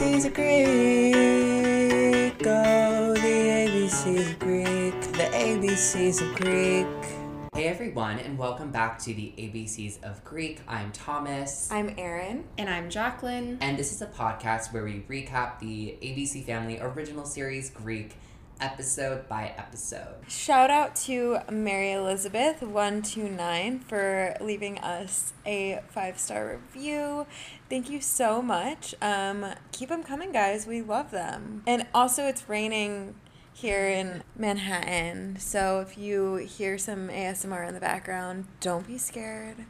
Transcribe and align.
ABCs 0.00 0.24
of 0.24 0.32
Greek. 0.32 1.14
Oh, 2.46 3.12
the 3.12 3.20
ABCs 3.20 4.30
of 4.30 4.38
Greek. 4.38 4.98
The 5.12 5.28
ABCs 5.30 6.22
of 6.22 6.34
Greek. 6.36 6.86
Hey 7.52 7.68
everyone, 7.68 8.18
and 8.18 8.38
welcome 8.38 8.70
back 8.70 8.98
to 9.00 9.12
the 9.12 9.34
ABCs 9.36 10.02
of 10.02 10.24
Greek. 10.24 10.62
I'm 10.66 10.90
Thomas, 10.92 11.70
I'm 11.70 11.94
Erin. 11.98 12.44
And 12.56 12.70
I'm 12.70 12.88
Jacqueline. 12.88 13.58
and 13.60 13.78
this 13.78 13.92
is 13.92 14.00
a 14.00 14.06
podcast 14.06 14.72
where 14.72 14.84
we 14.84 15.04
recap 15.06 15.58
the 15.58 15.98
ABC 16.00 16.46
Family 16.46 16.78
original 16.80 17.26
series 17.26 17.68
Greek 17.68 18.16
episode 18.60 19.28
by 19.28 19.54
episode. 19.56 20.14
Shout 20.28 20.70
out 20.70 20.94
to 20.96 21.38
Mary 21.50 21.92
Elizabeth 21.92 22.62
one 22.62 23.02
two 23.02 23.28
nine 23.28 23.80
for 23.80 24.36
leaving 24.40 24.78
us 24.78 25.32
a 25.46 25.80
five 25.88 26.18
star 26.18 26.60
review. 26.74 27.26
Thank 27.68 27.88
you 27.90 28.00
so 28.00 28.42
much. 28.42 28.94
Um, 29.00 29.46
keep 29.72 29.88
them 29.88 30.02
coming, 30.02 30.32
guys. 30.32 30.66
We 30.66 30.82
love 30.82 31.10
them. 31.10 31.62
And 31.66 31.86
also, 31.94 32.26
it's 32.26 32.48
raining 32.48 33.14
here 33.52 33.88
in 33.88 34.22
Manhattan, 34.36 35.38
so 35.38 35.80
if 35.80 35.98
you 35.98 36.36
hear 36.36 36.78
some 36.78 37.08
ASMR 37.08 37.68
in 37.68 37.74
the 37.74 37.80
background, 37.80 38.46
don't 38.60 38.86
be 38.86 38.96
scared. 38.96 39.66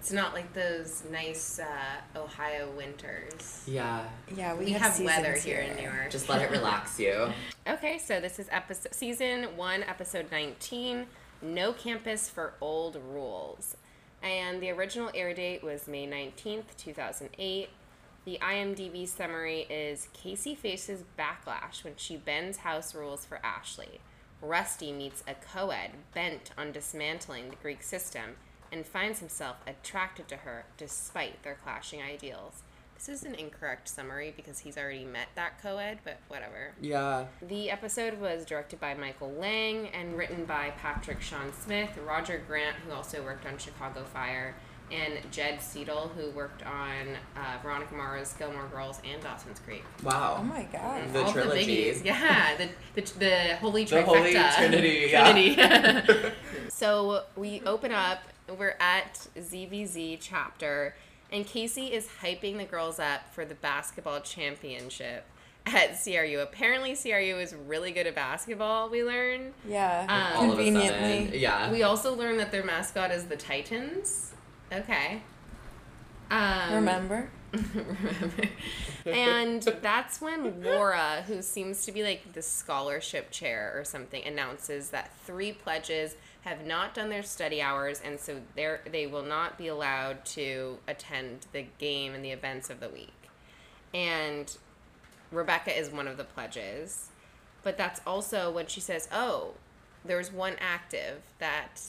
It's 0.00 0.12
not 0.12 0.32
like 0.32 0.54
those 0.54 1.02
nice 1.12 1.58
uh, 1.58 2.18
Ohio 2.18 2.70
winters. 2.74 3.62
Yeah, 3.66 4.08
Yeah, 4.34 4.54
we, 4.54 4.64
We 4.64 4.70
have 4.70 4.92
seasons 4.94 5.06
weather 5.06 5.34
here 5.34 5.58
in 5.58 5.76
New 5.76 5.82
York. 5.82 6.08
just 6.08 6.26
let 6.30 6.40
it 6.40 6.50
relax 6.50 6.98
you. 6.98 7.30
Okay, 7.68 7.98
so 7.98 8.18
this 8.18 8.38
is 8.38 8.48
episode 8.50 8.94
season 8.94 9.58
one, 9.58 9.82
episode 9.82 10.32
nineteen. 10.32 11.04
No 11.42 11.74
campus 11.74 12.30
for 12.30 12.54
old 12.62 12.96
rules, 13.10 13.76
and 14.22 14.62
the 14.62 14.70
original 14.70 15.10
air 15.14 15.34
date 15.34 15.62
was 15.62 15.86
May 15.86 16.06
nineteenth, 16.06 16.78
two 16.78 16.94
thousand 16.94 17.28
eight. 17.38 17.68
The 18.24 18.38
IMDb 18.40 19.06
summary 19.06 19.66
is 19.68 20.08
Casey 20.14 20.54
faces 20.54 21.04
backlash 21.18 21.84
when 21.84 21.92
she 21.96 22.16
bends 22.16 22.58
house 22.58 22.94
rules 22.94 23.26
for 23.26 23.38
Ashleigh. 23.44 23.98
Rusty 24.40 24.92
meets 24.92 25.22
a 25.28 25.34
co-ed 25.34 25.90
bent 26.14 26.52
on 26.56 26.72
dismantling 26.72 27.50
the 27.50 27.56
Greek 27.56 27.82
system 27.82 28.36
and 28.72 28.86
finds 28.86 29.18
himself 29.20 29.56
attracted 29.66 30.28
to 30.28 30.36
her 30.36 30.64
despite 30.76 31.42
their 31.42 31.56
clashing 31.62 32.02
ideals. 32.02 32.62
This 32.94 33.08
is 33.08 33.22
an 33.24 33.34
incorrect 33.34 33.88
summary 33.88 34.34
because 34.36 34.58
he's 34.58 34.76
already 34.76 35.06
met 35.06 35.28
that 35.34 35.62
co-ed, 35.62 36.00
but 36.04 36.18
whatever. 36.28 36.72
Yeah. 36.82 37.24
The 37.40 37.70
episode 37.70 38.20
was 38.20 38.44
directed 38.44 38.78
by 38.78 38.92
Michael 38.92 39.32
Lang 39.32 39.88
and 39.88 40.18
written 40.18 40.44
by 40.44 40.70
Patrick 40.82 41.22
Sean 41.22 41.50
Smith, 41.64 41.88
Roger 42.06 42.42
Grant, 42.46 42.76
who 42.86 42.92
also 42.92 43.22
worked 43.24 43.46
on 43.46 43.56
Chicago 43.56 44.04
Fire, 44.04 44.54
and 44.92 45.14
Jed 45.30 45.62
Seidel, 45.62 46.08
who 46.14 46.30
worked 46.32 46.62
on 46.66 47.16
uh, 47.36 47.58
Veronica 47.62 47.94
Mars, 47.94 48.34
Gilmore 48.34 48.66
Girls, 48.66 49.00
and 49.10 49.22
Dawson's 49.22 49.60
Creek. 49.60 49.84
Wow. 50.02 50.36
Oh 50.40 50.42
my 50.42 50.64
god. 50.64 51.10
The 51.12 51.22
All 51.24 51.32
trilogies. 51.32 52.02
biggies. 52.02 52.04
yeah, 52.04 52.56
the, 52.56 52.68
the, 53.00 53.18
the 53.18 53.56
holy 53.56 53.84
The 53.84 53.96
trifecta. 53.96 54.04
Holy 54.04 54.32
Trinity, 54.56 55.08
yeah. 55.10 56.00
Trinity. 56.02 56.32
so 56.68 57.22
we 57.36 57.62
open 57.64 57.92
up. 57.92 58.24
We're 58.58 58.76
at 58.80 59.26
ZBZ 59.36 60.18
chapter, 60.20 60.94
and 61.30 61.46
Casey 61.46 61.86
is 61.92 62.08
hyping 62.22 62.56
the 62.58 62.64
girls 62.64 62.98
up 62.98 63.32
for 63.32 63.44
the 63.44 63.54
basketball 63.54 64.20
championship 64.20 65.24
at 65.66 66.02
CRU. 66.02 66.40
Apparently, 66.40 66.96
CRU 66.96 67.38
is 67.38 67.54
really 67.54 67.92
good 67.92 68.06
at 68.06 68.14
basketball. 68.14 68.88
We 68.90 69.04
learn. 69.04 69.52
Yeah, 69.68 70.06
Um, 70.08 70.44
All 70.46 70.52
of 70.52 70.58
a 70.58 70.72
sudden, 70.72 71.30
yeah. 71.34 71.70
We 71.70 71.82
also 71.82 72.14
learn 72.14 72.36
that 72.38 72.50
their 72.50 72.64
mascot 72.64 73.10
is 73.10 73.26
the 73.26 73.36
Titans. 73.36 74.32
Okay. 74.72 75.22
Um, 76.30 76.74
Remember? 76.74 77.30
And 79.06 79.62
that's 79.82 80.20
when 80.20 80.62
Laura, 80.62 81.24
who 81.26 81.42
seems 81.42 81.84
to 81.86 81.92
be 81.92 82.02
like 82.02 82.32
the 82.32 82.42
scholarship 82.42 83.30
chair 83.30 83.72
or 83.76 83.84
something, 83.84 84.24
announces 84.24 84.90
that 84.90 85.10
three 85.24 85.52
pledges 85.52 86.16
have 86.42 86.66
not 86.66 86.94
done 86.94 87.08
their 87.10 87.22
study 87.22 87.60
hours, 87.60 88.00
and 88.04 88.18
so 88.18 88.40
they 88.56 88.76
they 88.90 89.06
will 89.06 89.22
not 89.22 89.58
be 89.58 89.68
allowed 89.68 90.24
to 90.24 90.78
attend 90.88 91.46
the 91.52 91.66
game 91.78 92.14
and 92.14 92.24
the 92.24 92.30
events 92.30 92.70
of 92.70 92.80
the 92.80 92.88
week. 92.88 93.12
And 93.92 94.56
Rebecca 95.30 95.76
is 95.76 95.90
one 95.90 96.08
of 96.08 96.16
the 96.16 96.24
pledges, 96.24 97.08
but 97.62 97.76
that's 97.76 98.00
also 98.06 98.50
when 98.50 98.66
she 98.66 98.80
says, 98.80 99.08
"Oh, 99.12 99.54
there's 100.04 100.32
one 100.32 100.56
active 100.60 101.22
that 101.38 101.80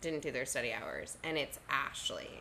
didn't 0.00 0.22
do 0.22 0.30
their 0.30 0.46
study 0.46 0.72
hours, 0.72 1.18
and 1.22 1.36
it's 1.36 1.58
Ashleigh." 1.70 2.40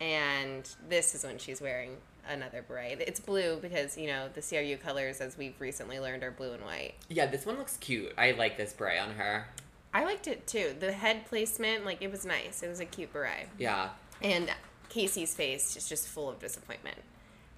And 0.00 0.68
this 0.88 1.14
is 1.14 1.24
when 1.24 1.38
she's 1.38 1.60
wearing 1.60 1.96
another 2.28 2.62
beret. 2.66 3.00
It's 3.00 3.20
blue 3.20 3.58
because 3.62 3.96
you 3.96 4.08
know 4.08 4.28
the 4.34 4.42
CRU 4.42 4.76
colors, 4.76 5.20
as 5.20 5.36
we've 5.38 5.58
recently 5.60 6.00
learned, 6.00 6.22
are 6.22 6.30
blue 6.30 6.52
and 6.52 6.62
white. 6.64 6.94
Yeah, 7.08 7.26
this 7.26 7.46
one 7.46 7.56
looks 7.56 7.76
cute. 7.76 8.12
I 8.18 8.32
like 8.32 8.56
this 8.56 8.72
beret 8.72 9.00
on 9.00 9.10
her. 9.12 9.46
I 9.94 10.04
liked 10.04 10.26
it 10.26 10.46
too. 10.46 10.74
The 10.78 10.92
head 10.92 11.26
placement, 11.26 11.84
like 11.86 12.02
it 12.02 12.10
was 12.10 12.26
nice. 12.26 12.62
It 12.62 12.68
was 12.68 12.80
a 12.80 12.84
cute 12.84 13.12
beret, 13.12 13.48
Yeah. 13.58 13.90
and 14.22 14.50
Casey's 14.88 15.34
face 15.34 15.76
is 15.76 15.88
just 15.88 16.08
full 16.08 16.28
of 16.28 16.38
disappointment 16.38 16.98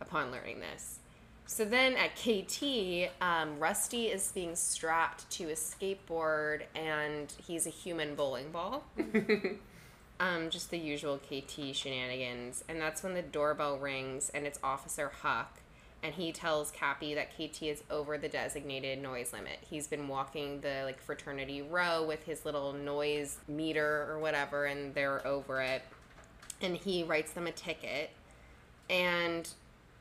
upon 0.00 0.30
learning 0.30 0.60
this. 0.60 0.98
So 1.46 1.64
then 1.64 1.94
at 1.96 2.14
KT, 2.14 3.10
um, 3.22 3.58
Rusty 3.58 4.08
is 4.08 4.30
being 4.32 4.54
strapped 4.54 5.28
to 5.30 5.44
a 5.44 5.54
skateboard, 5.54 6.62
and 6.74 7.32
he's 7.46 7.66
a 7.66 7.70
human 7.70 8.14
bowling 8.14 8.50
ball. 8.52 8.84
um, 10.20 10.50
just 10.50 10.70
the 10.70 10.78
usual 10.78 11.18
KT 11.18 11.74
shenanigans. 11.74 12.64
And 12.68 12.80
that's 12.80 13.02
when 13.02 13.14
the 13.14 13.22
doorbell 13.22 13.78
rings 13.78 14.30
and 14.34 14.46
it's 14.46 14.58
Officer 14.62 15.12
Huck. 15.22 15.60
And 16.02 16.14
he 16.14 16.30
tells 16.30 16.70
Cappy 16.70 17.14
that 17.14 17.32
KT 17.32 17.64
is 17.64 17.82
over 17.90 18.18
the 18.18 18.28
designated 18.28 19.02
noise 19.02 19.32
limit. 19.32 19.58
He's 19.68 19.88
been 19.88 20.06
walking 20.06 20.60
the 20.60 20.82
like 20.84 21.00
fraternity 21.00 21.60
row 21.60 22.06
with 22.06 22.22
his 22.24 22.44
little 22.44 22.72
noise 22.72 23.38
meter 23.48 24.06
or 24.08 24.20
whatever, 24.20 24.66
and 24.66 24.94
they're 24.94 25.26
over 25.26 25.60
it. 25.60 25.82
And 26.60 26.76
he 26.76 27.02
writes 27.02 27.32
them 27.32 27.48
a 27.48 27.52
ticket. 27.52 28.10
And 28.88 29.48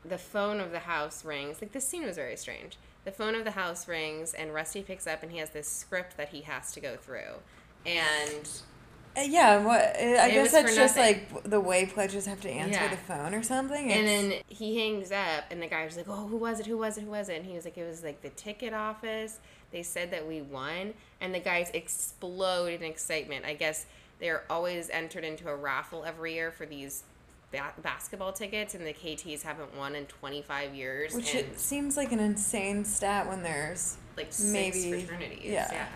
the 0.04 0.18
phone 0.18 0.60
of 0.60 0.70
the 0.70 0.78
house 0.78 1.24
rings. 1.24 1.60
Like 1.60 1.72
this 1.72 1.86
scene 1.86 2.04
was 2.04 2.16
very 2.16 2.36
strange. 2.36 2.76
The 3.04 3.12
phone 3.12 3.34
of 3.34 3.44
the 3.44 3.52
house 3.52 3.88
rings, 3.88 4.34
and 4.34 4.52
Rusty 4.52 4.82
picks 4.82 5.06
up, 5.06 5.22
and 5.22 5.32
he 5.32 5.38
has 5.38 5.50
this 5.50 5.68
script 5.68 6.16
that 6.16 6.28
he 6.28 6.42
has 6.42 6.72
to 6.72 6.80
go 6.80 6.96
through. 6.96 7.40
And 7.86 8.48
Yeah, 9.26 9.64
what? 9.64 9.80
uh, 9.80 9.98
I 9.98 10.28
It 10.28 10.32
guess 10.32 10.52
that's 10.52 10.74
just 10.76 10.96
nothing. 10.96 11.26
like 11.32 11.44
the 11.44 11.60
way 11.60 11.86
pledges 11.86 12.26
have 12.26 12.40
to 12.42 12.50
answer 12.50 12.78
Yeah. 12.80 12.90
the 12.90 12.96
phone 12.96 13.34
or 13.34 13.42
something. 13.42 13.90
And 13.92 14.06
then 14.06 14.40
he 14.48 14.78
hangs 14.78 15.10
up, 15.12 15.44
and 15.50 15.62
the 15.62 15.66
guy 15.66 15.84
was 15.84 15.96
like, 15.96 16.06
"Oh, 16.08 16.26
who 16.28 16.36
was 16.36 16.60
it? 16.60 16.66
Who 16.66 16.76
was 16.78 16.98
it? 16.98 17.02
Who 17.04 17.10
was 17.10 17.28
it?" 17.28 17.36
And 17.36 17.46
he 17.46 17.54
was 17.54 17.64
like, 17.64 17.76
"It 17.78 17.86
was 17.88 18.02
like 18.02 18.22
the 18.22 18.30
ticket 18.30 18.72
office. 18.74 19.38
They 19.70 19.82
said 19.82 20.10
that 20.12 20.26
we 20.26 20.42
won." 20.42 20.94
And 21.20 21.34
the 21.34 21.40
guys 21.40 21.70
explode 21.74 22.72
in 22.72 22.82
excitement. 22.82 23.44
I 23.44 23.54
guess 23.54 23.86
they're 24.20 24.44
always 24.50 24.90
entered 24.90 25.24
into 25.24 25.48
a 25.48 25.54
raffle 25.56 26.04
every 26.04 26.34
year 26.34 26.50
for 26.50 26.66
these 26.66 27.04
ba- 27.52 27.72
basketball 27.82 28.32
tickets, 28.32 28.74
and 28.74 28.86
the 28.86 28.92
KTs 28.92 29.42
haven't 29.42 29.76
won 29.76 29.94
in 29.94 30.06
25 30.06 30.74
years. 30.74 31.14
which 31.14 31.34
it 31.34 31.58
seems 31.58 31.96
like 31.96 32.12
an 32.12 32.20
insane 32.20 32.84
stat 32.84 33.26
when 33.28 33.42
there's 33.42 33.96
like 34.16 34.32
six 34.32 34.50
maybe- 34.52 35.04
fraternities. 35.04 35.44
yeah. 35.44 35.68
yeah. 35.72 35.86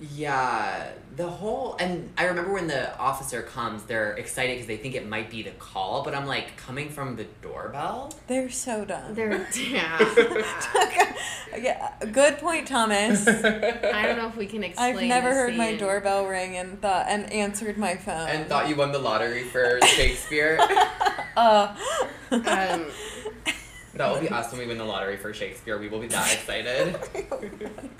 Yeah, 0.00 0.88
the 1.16 1.28
whole 1.28 1.76
and 1.78 2.10
I 2.18 2.24
remember 2.24 2.52
when 2.52 2.66
the 2.66 2.96
officer 2.98 3.42
comes, 3.42 3.84
they're 3.84 4.14
excited 4.14 4.54
because 4.54 4.66
they 4.66 4.76
think 4.76 4.94
it 4.96 5.06
might 5.08 5.30
be 5.30 5.42
the 5.42 5.52
call, 5.52 6.02
but 6.02 6.14
I'm 6.14 6.26
like 6.26 6.56
coming 6.56 6.90
from 6.90 7.14
the 7.16 7.26
doorbell. 7.42 8.12
they're 8.26 8.50
so 8.50 8.84
dumb. 8.84 9.14
They're 9.14 9.46
yeah. 9.56 9.98
yeah, 11.56 11.92
good 12.10 12.38
point, 12.38 12.66
Thomas. 12.66 13.26
I 13.28 14.02
don't 14.06 14.18
know 14.18 14.26
if 14.26 14.36
we 14.36 14.46
can 14.46 14.64
explain. 14.64 14.96
I've 14.96 15.02
never 15.04 15.28
the 15.28 15.34
heard 15.34 15.56
my 15.56 15.76
doorbell 15.76 16.26
ring 16.26 16.56
and 16.56 16.80
thought 16.82 17.06
and 17.08 17.32
answered 17.32 17.78
my 17.78 17.94
phone. 17.96 18.28
and 18.28 18.48
thought 18.48 18.68
you 18.68 18.74
won 18.76 18.90
the 18.90 18.98
lottery 18.98 19.44
for 19.44 19.78
Shakespeare. 19.86 20.58
uh, 21.36 21.76
Um, 22.32 22.86
that 23.94 24.12
will 24.12 24.20
be 24.20 24.28
us 24.28 24.50
when 24.50 24.60
we 24.60 24.66
win 24.66 24.78
the 24.78 24.84
lottery 24.84 25.16
for 25.16 25.32
Shakespeare. 25.32 25.78
We 25.78 25.88
will 25.88 26.00
be 26.00 26.08
that 26.08 26.32
excited. 26.32 26.98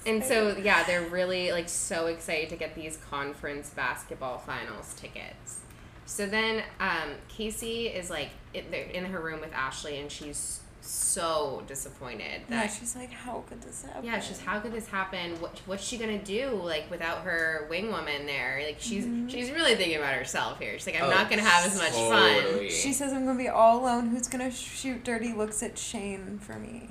And 0.07 0.23
so, 0.25 0.57
yeah, 0.57 0.85
they're 0.85 1.09
really 1.09 1.53
like 1.53 1.69
so 1.69 2.07
excited 2.07 2.49
to 2.51 2.57
get 2.57 2.75
these 2.75 2.99
conference 3.09 3.71
basketball 3.71 4.39
finals 4.39 4.95
tickets. 4.95 5.61
So 6.07 6.27
then, 6.27 6.63
um, 6.81 7.11
Casey 7.29 7.87
is 7.87 8.11
like 8.11 8.31
in, 8.53 8.65
in 8.73 9.05
her 9.07 9.21
room 9.21 9.41
with 9.41 9.53
Ashleigh, 9.53 10.01
and 10.01 10.11
she's 10.11 10.61
so 10.87 11.63
disappointed 11.67 12.43
yeah, 12.49 12.61
that 12.61 12.67
she's 12.79 12.95
like, 12.95 13.11
how 13.11 13.43
could 13.49 13.63
this 13.63 13.83
happen? 13.85 14.05
yeah, 14.05 14.21
she's 14.21 14.41
how 14.41 14.61
could 14.61 14.73
this 14.73 14.87
happen? 14.87 15.41
What 15.41 15.61
what's 15.67 15.83
she 15.85 15.97
gonna 15.99 16.23
do 16.23 16.51
like 16.63 16.91
without 16.91 17.23
her 17.23 17.67
wing 17.71 17.91
woman 17.91 18.27
there? 18.27 18.63
Like 18.65 18.77
she's 18.79 19.05
mm-hmm. 19.05 19.29
she's 19.29 19.51
really 19.51 19.75
thinking 19.75 19.97
about 19.99 20.15
herself 20.15 20.59
here. 20.59 20.73
She's 20.75 20.87
like, 20.87 20.97
I'm 21.01 21.05
Oh, 21.05 21.11
not 21.11 21.31
gonna 21.31 21.43
have 21.43 21.67
as 21.67 21.77
much 21.79 21.93
fun. 21.93 22.69
She 22.69 22.93
says 22.93 23.13
I'm 23.13 23.25
gonna 23.25 23.39
be 23.39 23.49
all 23.49 23.81
alone. 23.83 24.09
Who's 24.09 24.29
gonna 24.29 24.51
shoot 24.51 25.05
dirty 25.05 25.33
looks 25.33 25.63
at 25.63 25.79
Shane 25.79 26.39
for 26.39 26.55
me? 26.59 26.91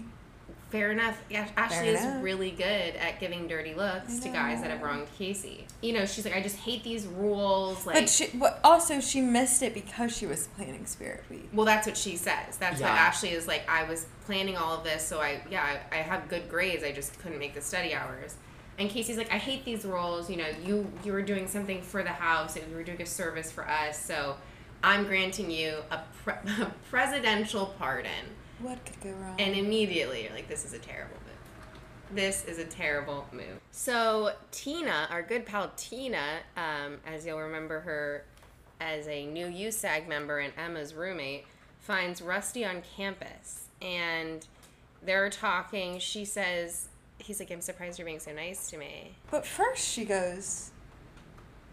Fair 0.73 0.91
enough. 0.91 1.21
Yeah, 1.29 1.47
Ashleigh 1.55 1.85
is 1.93 2.01
enough. 2.01 2.23
really 2.23 2.49
good 2.49 2.65
at 2.95 3.19
giving 3.19 3.47
dirty 3.47 3.75
looks 3.75 4.17
to 4.17 4.29
guys 4.29 4.59
that 4.61 4.71
have 4.71 4.81
wronged 4.81 5.05
Casey. 5.19 5.67
You 5.83 5.93
know, 5.93 6.07
she's 6.07 6.25
like, 6.25 6.35
I 6.35 6.41
just 6.41 6.55
hate 6.55 6.83
these 6.83 7.05
rules. 7.05 7.85
Like, 7.85 7.95
But 7.95 8.09
she, 8.09 8.29
but 8.33 8.59
also 8.63 8.99
she 8.99 9.21
missed 9.21 9.61
it 9.61 9.75
because 9.75 10.17
she 10.17 10.25
was 10.25 10.47
planning 10.57 10.87
Spirit 10.87 11.25
Week. 11.29 11.47
well, 11.53 11.67
that's 11.67 11.85
what 11.85 11.95
she 11.95 12.17
says. 12.17 12.57
That's 12.57 12.81
what 12.81 12.87
Yeah. 12.87 13.11
Ashleigh 13.11 13.33
is 13.33 13.47
like. 13.47 13.69
I 13.69 13.83
was 13.83 14.07
planning 14.25 14.57
all 14.57 14.75
of 14.75 14.83
this, 14.83 15.05
so 15.05 15.21
I 15.21 15.41
yeah, 15.51 15.77
I, 15.91 15.99
I 15.99 16.01
have 16.01 16.27
good 16.27 16.49
grades. 16.49 16.83
I 16.83 16.91
just 16.91 17.19
couldn't 17.19 17.37
make 17.37 17.53
the 17.53 17.61
study 17.61 17.93
hours. 17.93 18.33
And 18.79 18.89
Casey's 18.89 19.17
like, 19.17 19.31
I 19.31 19.37
hate 19.37 19.65
these 19.65 19.85
rules. 19.85 20.27
You 20.27 20.37
know, 20.37 20.47
you 20.65 20.91
you 21.05 21.13
were 21.13 21.21
doing 21.21 21.47
something 21.47 21.83
for 21.83 22.01
the 22.01 22.09
house, 22.09 22.55
and 22.55 22.67
you 22.71 22.75
were 22.75 22.83
doing 22.83 22.99
a 22.99 23.05
service 23.05 23.51
for 23.51 23.69
us. 23.69 24.03
So, 24.03 24.37
I'm 24.83 25.03
granting 25.05 25.51
you 25.51 25.75
a, 25.91 25.99
pre- 26.23 26.33
a 26.63 26.73
presidential 26.89 27.75
pardon. 27.77 28.25
What 28.63 28.83
could 28.85 28.99
go 29.01 29.09
wrong? 29.11 29.35
And 29.39 29.55
immediately 29.55 30.23
you're 30.23 30.33
like, 30.33 30.47
this 30.47 30.65
is 30.65 30.73
a 30.73 30.79
terrible 30.79 31.17
move. 31.25 32.15
This 32.15 32.45
is 32.45 32.57
a 32.59 32.65
terrible 32.65 33.25
move. 33.31 33.59
So 33.71 34.31
Tina, 34.51 35.07
our 35.11 35.21
good 35.21 35.45
pal 35.45 35.71
Tina, 35.75 36.39
um, 36.57 36.97
as 37.05 37.25
you'll 37.25 37.39
remember 37.41 37.81
her 37.81 38.23
as 38.79 39.07
a 39.07 39.25
new 39.25 39.47
USAG 39.47 40.07
member 40.07 40.39
and 40.39 40.53
Emma's 40.57 40.93
roommate, 40.93 41.45
finds 41.79 42.21
Rusty 42.21 42.63
on 42.65 42.81
campus. 42.95 43.65
And 43.81 44.45
they're 45.03 45.29
talking. 45.29 45.99
She 45.99 46.23
says, 46.23 46.87
he's 47.17 47.39
like, 47.39 47.51
I'm 47.51 47.61
surprised 47.61 47.99
you're 47.99 48.05
being 48.05 48.19
so 48.19 48.31
nice 48.33 48.69
to 48.69 48.77
me. 48.77 49.15
but 49.29 49.45
first 49.45 49.85
she 49.85 50.05
goes, 50.05 50.71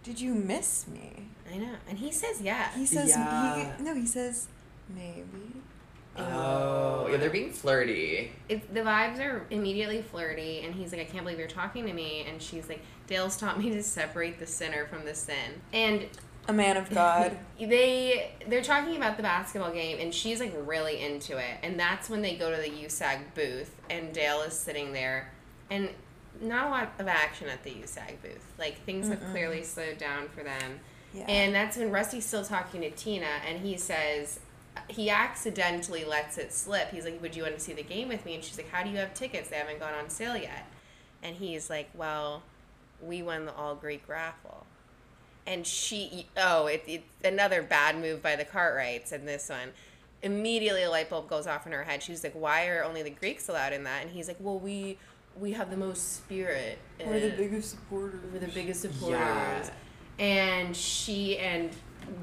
"Did 0.02 0.20
you 0.20 0.34
miss 0.34 0.88
me?" 0.88 1.28
I 1.52 1.58
know. 1.58 1.74
And 1.88 1.98
he 1.98 2.10
says 2.10 2.40
Yeah. 2.40 2.72
He 2.74 2.86
says, 2.86 3.10
Yeah. 3.10 3.76
he, 3.76 3.82
"No." 3.82 3.94
He 3.94 4.06
says, 4.06 4.48
"Maybe." 4.88 5.24
Oh, 6.16 7.08
yeah, 7.10 7.16
they're 7.16 7.30
being 7.30 7.52
flirty. 7.52 8.32
it, 8.48 8.74
the 8.74 8.80
vibes 8.80 9.18
are 9.20 9.46
immediately 9.50 10.02
flirty 10.02 10.60
and 10.60 10.74
he's 10.74 10.92
like 10.92 11.00
i 11.00 11.04
can't 11.04 11.24
believe 11.24 11.38
you're 11.38 11.48
talking 11.48 11.86
to 11.86 11.92
me. 11.92 12.26
And 12.28 12.42
she's 12.42 12.68
like 12.68 12.82
dale's 13.06 13.36
taught 13.36 13.58
me 13.58 13.70
to 13.70 13.82
separate 13.82 14.38
the 14.38 14.46
sinner 14.46 14.86
from 14.86 15.04
the 15.04 15.14
sin. 15.14 15.60
And 15.72 16.06
A 16.48 16.52
man 16.52 16.76
of 16.76 16.90
God. 16.90 17.36
they 17.60 18.32
they're 18.48 18.62
talking 18.62 18.96
about 18.96 19.16
the 19.16 19.22
basketball 19.22 19.72
game 19.72 19.98
and 20.00 20.12
she's 20.14 20.40
like 20.40 20.54
really 20.66 21.02
into 21.02 21.38
it. 21.38 21.58
And 21.62 21.78
that's 21.78 22.10
when 22.10 22.22
they 22.22 22.36
go 22.36 22.50
to 22.54 22.60
the 22.60 22.70
usag 22.70 23.20
booth 23.34 23.74
and 23.88 24.12
dale 24.12 24.42
is 24.42 24.52
sitting 24.54 24.92
there. 24.92 25.30
And 25.70 25.88
not 26.40 26.66
a 26.66 26.70
lot 26.70 26.92
of 26.98 27.06
action 27.08 27.48
at 27.48 27.62
the 27.64 27.70
usag 27.70 28.20
booth. 28.22 28.44
Like 28.58 28.84
things 28.84 29.08
have 29.08 29.22
clearly 29.30 29.62
slowed 29.62 29.98
down 29.98 30.28
for 30.28 30.42
them. 30.42 30.80
Yeah. 31.12 31.24
and 31.26 31.52
that's 31.52 31.76
when 31.76 31.90
rusty's 31.90 32.24
still 32.24 32.44
talking 32.44 32.82
to 32.82 32.90
tina 32.90 33.26
and 33.48 33.58
he 33.66 33.76
says 33.76 34.38
he 34.88 35.10
accidentally 35.10 36.04
lets 36.04 36.38
it 36.38 36.52
slip. 36.52 36.90
He's 36.90 37.04
like 37.04 37.20
would 37.22 37.34
you 37.36 37.42
want 37.42 37.54
to 37.54 37.60
see 37.60 37.72
the 37.72 37.82
game 37.82 38.08
with 38.08 38.24
me? 38.24 38.34
And 38.34 38.44
she's 38.44 38.56
like 38.56 38.70
how 38.70 38.82
do 38.82 38.90
you 38.90 38.96
have 38.96 39.14
tickets? 39.14 39.48
They 39.50 39.56
haven't 39.56 39.80
gone 39.80 39.94
on 39.94 40.08
sale 40.10 40.36
yet. 40.36 40.66
And 41.22 41.36
he's 41.36 41.68
like 41.70 41.88
well 41.94 42.42
we 43.02 43.22
won 43.22 43.46
the 43.46 43.54
all 43.54 43.74
greek 43.74 44.02
raffle. 44.08 44.66
And 45.46 45.66
she 45.66 46.26
oh 46.36 46.66
it, 46.66 46.84
it's 46.86 47.04
another 47.24 47.62
bad 47.62 47.98
move 47.98 48.22
by 48.22 48.36
the 48.36 48.44
cartwrights 48.44 49.12
in 49.12 49.26
this 49.26 49.48
one. 49.48 49.70
Immediately 50.22 50.82
a 50.82 50.90
light 50.90 51.08
bulb 51.08 51.28
goes 51.28 51.46
off 51.46 51.66
in 51.66 51.72
her 51.72 51.84
head. 51.84 52.02
She's 52.02 52.22
like 52.22 52.34
why 52.34 52.66
are 52.68 52.84
only 52.84 53.02
the 53.02 53.10
greeks 53.10 53.48
allowed 53.48 53.72
in 53.72 53.84
that? 53.84 54.02
And 54.02 54.10
he's 54.10 54.28
like 54.28 54.36
well 54.40 54.58
we 54.58 54.98
we 55.38 55.52
have 55.52 55.70
the 55.70 55.76
most 55.76 56.16
spirit 56.16 56.78
We're 57.04 57.20
the 57.20 57.32
uh, 57.32 57.36
biggest 57.36 57.70
supporters. 57.70 58.20
we're 58.32 58.40
the 58.40 58.48
biggest 58.48 58.82
supporters. 58.82 59.14
Yeah. 59.16 59.70
and 60.18 60.76
she 60.76 61.38
and 61.38 61.70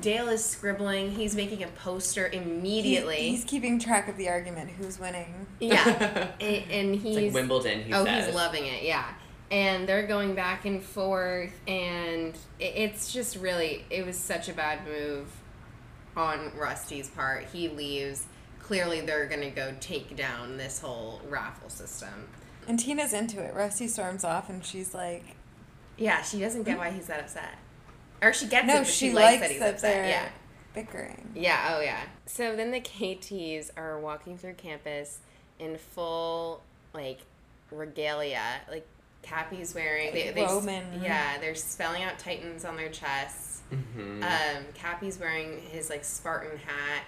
dale 0.01 0.27
is 0.29 0.43
scribbling 0.45 1.11
he's 1.11 1.35
making 1.35 1.63
a 1.63 1.67
poster 1.67 2.29
He- 2.29 2.37
immediately 2.37 3.29
he's 3.29 3.43
keeping 3.43 3.79
track 3.79 4.07
of 4.07 4.17
the 4.17 4.29
argument. 4.29 4.69
Who's 4.71 4.99
winning? 4.99 5.47
yeah 5.59 6.31
and, 6.39 6.71
and 6.71 6.95
he's 6.95 7.17
It's 7.17 7.25
like 7.27 7.33
Wimbledon, 7.33 7.83
he 7.83 7.93
oh, 7.93 8.05
says. 8.05 8.25
he's 8.27 8.35
loving 8.35 8.65
it, 8.65 8.83
yeah. 8.83 9.13
And 9.49 9.87
they're 9.87 10.05
going 10.07 10.35
back 10.35 10.65
and 10.65 10.83
forth, 10.83 11.53
and 11.67 12.35
it- 12.59 12.73
it's 12.75 13.13
just 13.13 13.37
really, 13.37 13.85
it 13.89 14.05
was 14.05 14.17
such 14.17 14.49
a 14.49 14.53
bad 14.53 14.85
move 14.85 15.27
on 16.17 16.51
Rusty's 16.57 17.09
part. 17.09 17.45
He 17.53 17.69
leaves. 17.69 18.25
Clearly, 18.59 18.99
they're 19.01 19.27
going 19.27 19.39
to 19.41 19.49
go 19.49 19.73
take 19.79 20.17
down 20.17 20.57
this 20.57 20.81
whole 20.81 21.21
raffle 21.29 21.69
system. 21.69 22.27
And 22.67 22.77
Tina's 22.77 23.13
into 23.13 23.41
it. 23.41 23.53
Rusty 23.55 23.87
storms 23.87 24.25
off, 24.25 24.49
and 24.49 24.65
she's 24.65 24.93
like, 24.93 25.23
Yeah, 25.97 26.21
she 26.23 26.39
doesn't 26.41 26.63
get 26.63 26.73
hmm? 26.73 26.79
why 26.79 26.91
he's 26.91 27.07
that 27.07 27.21
upset. 27.21 27.57
Or 28.21 28.33
she 28.33 28.47
gets 28.47 28.63
it, 28.63 28.67
"No, 28.67 28.77
but 28.79 28.87
she, 28.87 29.09
she, 29.09 29.13
likes 29.13 29.25
likes 29.27 29.41
that 29.41 29.51
he's 29.51 29.59
that 29.59 29.73
upset. 29.75 29.93
they're 29.93 30.09
Yeah. 30.09 30.29
bickering." 30.73 31.31
Yeah, 31.35 31.75
oh 31.75 31.81
yeah. 31.81 32.01
So 32.25 32.55
then 32.55 32.71
the 32.71 32.81
KTs 32.81 33.71
are 33.77 33.99
walking 33.99 34.37
through 34.37 34.53
campus 34.55 35.19
in 35.59 35.77
full 35.77 36.61
like 36.93 37.19
regalia, 37.71 38.41
like 38.69 38.87
Cappy's 39.21 39.75
wearing 39.75 40.13
they, 40.13 40.25
Like 40.27 40.35
they 40.35 40.45
Roman. 40.45 41.01
Yeah, 41.03 41.37
they're 41.39 41.55
spelling 41.55 42.03
out 42.03 42.17
Titans 42.17 42.63
on 42.65 42.75
their 42.77 42.89
chests. 42.89 43.61
Mhm. 43.71 44.23
Um, 44.23 44.63
Cappy's 44.73 45.19
wearing 45.19 45.61
his 45.61 45.89
like 45.89 46.03
Spartan 46.05 46.57
hat. 46.59 47.03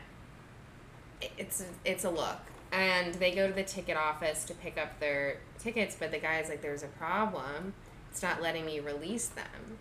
It- 1.22 1.32
It's 1.38 1.64
it's 1.86 2.04
a 2.06 2.10
look, 2.10 2.40
and 2.72 3.14
they 3.16 3.32
go 3.34 3.48
to 3.48 3.54
the 3.54 3.64
ticket 3.64 3.98
office 3.98 4.44
to 4.46 4.54
pick 4.54 4.78
up 4.78 5.00
their 5.00 5.38
tickets, 5.58 5.96
but 6.00 6.12
the 6.12 6.20
guy's 6.20 6.50
like, 6.50 6.62
"There's 6.62 6.84
a 6.84 6.88
problem. 6.88 7.74
It's 8.12 8.22
not 8.22 8.42
letting 8.42 8.66
me 8.66 8.80
release 8.80 9.28
them." 9.28 9.78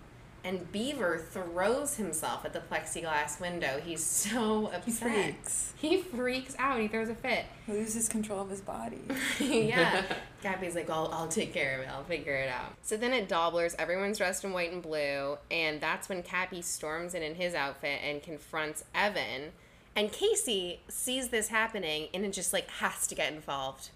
And 0.48 0.72
Beaver 0.72 1.18
throws 1.30 1.96
himself 1.96 2.46
at 2.46 2.54
the 2.54 2.60
plexiglass 2.60 3.38
window. 3.38 3.82
He's 3.84 4.02
so 4.02 4.68
He 4.68 4.76
upset. 4.92 5.12
freaks. 5.12 5.72
He 5.76 5.98
freaks 6.00 6.56
out. 6.58 6.80
He 6.80 6.88
throws 6.88 7.10
a 7.10 7.14
fit. 7.14 7.44
He 7.66 7.72
loses 7.72 8.08
control 8.08 8.40
of 8.40 8.48
his 8.48 8.62
body. 8.62 9.02
yeah. 9.40 10.04
Gabby's 10.42 10.74
like, 10.74 10.88
I'll, 10.88 11.10
I'll 11.12 11.28
take 11.28 11.52
care 11.52 11.74
of 11.74 11.80
it. 11.82 11.90
I'll 11.90 12.02
figure 12.04 12.34
it 12.34 12.48
out. 12.48 12.72
So 12.82 12.96
then 12.96 13.12
at 13.12 13.28
Dobler's, 13.28 13.74
everyone's 13.78 14.16
dressed 14.16 14.42
in 14.42 14.54
white 14.54 14.72
and 14.72 14.82
blue, 14.82 15.36
and 15.50 15.82
that's 15.82 16.08
when 16.08 16.22
Cappy 16.22 16.62
storms 16.62 17.12
in 17.12 17.22
in 17.22 17.34
his 17.34 17.54
outfit 17.54 18.00
and 18.02 18.22
confronts 18.22 18.84
Evan. 18.94 19.52
And 19.94 20.10
Casey 20.10 20.80
sees 20.88 21.28
this 21.28 21.48
happening 21.48 22.08
and 22.14 22.24
it 22.24 22.32
just 22.32 22.54
like 22.54 22.70
has 22.70 23.06
to 23.08 23.14
get 23.14 23.34
involved. 23.34 23.90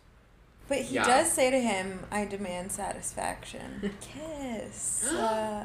But 0.69 0.79
he 0.83 0.97
Yeah. 0.97 1.05
does 1.05 1.33
say 1.33 1.51
to 1.51 1.59
him, 1.61 2.01
"I 2.11 2.27
demand 2.27 2.73
satisfaction." 2.73 3.93
kiss. 4.03 5.09
Uh, 5.11 5.65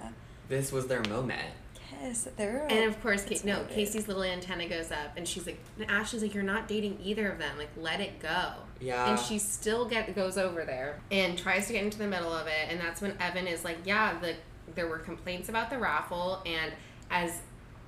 This 0.50 0.72
was 0.72 0.88
their 0.88 1.02
moment. 1.04 1.42
kiss. 1.74 2.28
They're 2.38 2.68
And 2.70 2.86
of 2.86 3.02
course, 3.02 3.24
Ca- 3.26 3.40
no, 3.44 3.58
loaded. 3.58 3.70
Casey's 3.70 4.08
little 4.08 4.24
antenna 4.24 4.68
goes 4.68 4.92
up, 4.92 5.18
and 5.18 5.28
she's 5.28 5.46
like, 5.46 5.60
Ashleigh's 5.88 6.22
like, 6.24 6.34
you're 6.34 6.44
not 6.44 6.68
dating 6.68 7.00
either 7.04 7.30
of 7.30 7.40
them. 7.40 7.58
Like, 7.58 7.70
let 7.78 8.00
it 8.00 8.20
go. 8.20 8.54
Yeah. 8.80 9.10
And 9.10 9.20
she 9.20 9.40
still 9.40 9.86
get 9.86 10.14
goes 10.16 10.38
over 10.38 10.64
there 10.64 11.00
and 11.12 11.38
tries 11.38 11.68
to 11.68 11.74
get 11.74 11.84
into 11.84 11.98
the 11.98 12.08
middle 12.08 12.32
of 12.34 12.48
it, 12.48 12.70
and 12.70 12.80
that's 12.80 13.02
when 13.02 13.16
Evan 13.20 13.48
is 13.48 13.64
like, 13.64 13.78
yeah, 13.86 14.20
the 14.20 14.36
there 14.76 14.88
were 14.88 15.00
complaints 15.00 15.50
about 15.50 15.70
the 15.70 15.78
raffle, 15.80 16.42
and 16.46 16.74
as 17.10 17.42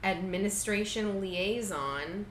administration 0.04 1.20
liaison. 1.22 2.26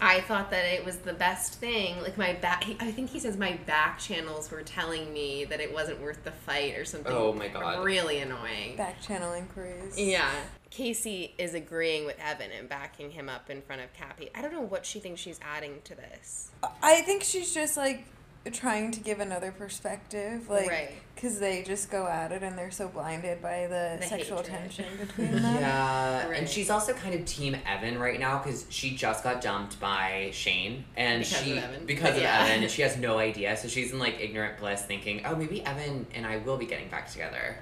I 0.00 0.20
thought 0.20 0.50
that 0.50 0.64
it 0.64 0.84
was 0.84 0.98
the 0.98 1.12
best 1.12 1.54
thing. 1.54 2.00
Like 2.02 2.16
my 2.16 2.32
back, 2.34 2.64
I 2.80 2.90
think 2.90 3.10
he 3.10 3.18
says 3.18 3.36
my 3.36 3.58
back 3.66 3.98
channels 3.98 4.50
were 4.50 4.62
telling 4.62 5.12
me 5.12 5.44
that 5.44 5.60
it 5.60 5.72
wasn't 5.72 6.00
worth 6.00 6.24
the 6.24 6.30
fight 6.30 6.76
or 6.76 6.84
something. 6.84 7.12
Oh 7.12 7.32
my 7.32 7.48
God. 7.48 7.84
Really 7.84 8.18
annoying. 8.18 8.76
back 8.76 9.00
channel 9.00 9.32
inquiries. 9.32 9.98
Yeah. 9.98 10.30
Casey 10.70 11.34
is 11.36 11.54
agreeing 11.54 12.06
with 12.06 12.16
Evan 12.20 12.50
and 12.52 12.68
backing 12.68 13.10
him 13.10 13.28
up 13.28 13.50
in 13.50 13.60
front 13.60 13.82
of 13.82 13.92
Cappy. 13.92 14.30
I 14.34 14.40
don't 14.40 14.52
know 14.52 14.60
what 14.60 14.86
she 14.86 15.00
thinks 15.00 15.20
she's 15.20 15.40
adding 15.42 15.80
to 15.84 15.94
this. 15.94 16.50
I 16.82 17.02
think 17.02 17.24
she's 17.24 17.52
just 17.52 17.76
like 17.76 18.04
trying 18.50 18.90
to 18.92 19.00
give 19.00 19.20
another 19.20 19.52
perspective, 19.52 20.48
like 20.48 20.68
Right. 20.70 20.90
because 21.14 21.38
they 21.38 21.62
just 21.62 21.90
go 21.90 22.06
at 22.06 22.32
it 22.32 22.42
and 22.42 22.56
they're 22.56 22.70
so 22.70 22.88
blinded 22.88 23.42
by 23.42 23.66
the, 23.66 23.98
The 24.00 24.06
sexual 24.06 24.38
hatred. 24.38 24.58
tension 24.58 24.86
between 24.98 25.32
them. 25.32 25.56
Yeah, 25.56 26.26
Right. 26.28 26.38
and 26.38 26.48
she's 26.48 26.70
also 26.70 26.94
kind 26.94 27.14
of 27.14 27.26
team 27.26 27.54
Evan 27.66 27.98
right 27.98 28.18
now 28.18 28.38
because 28.38 28.64
she 28.70 28.96
just 28.96 29.22
got 29.22 29.42
dumped 29.42 29.78
by 29.78 30.30
Shane, 30.32 30.84
and 30.96 31.20
Because 31.22 31.42
she 31.44 31.58
of 31.58 31.64
Evan. 31.64 31.84
because 31.86 32.16
of 32.16 32.22
Yeah. 32.22 32.44
Evan, 32.46 32.62
and 32.62 32.70
she 32.70 32.80
has 32.82 32.96
no 32.96 33.18
idea. 33.18 33.56
So 33.58 33.68
she's 33.68 33.92
in 33.92 33.98
like 33.98 34.18
ignorant 34.20 34.58
bliss, 34.58 34.82
thinking, 34.82 35.20
"Oh, 35.26 35.36
maybe 35.36 35.62
Evan 35.66 36.06
and 36.14 36.24
I 36.26 36.38
will 36.38 36.56
be 36.56 36.66
getting 36.66 36.88
back 36.88 37.10
together." 37.10 37.56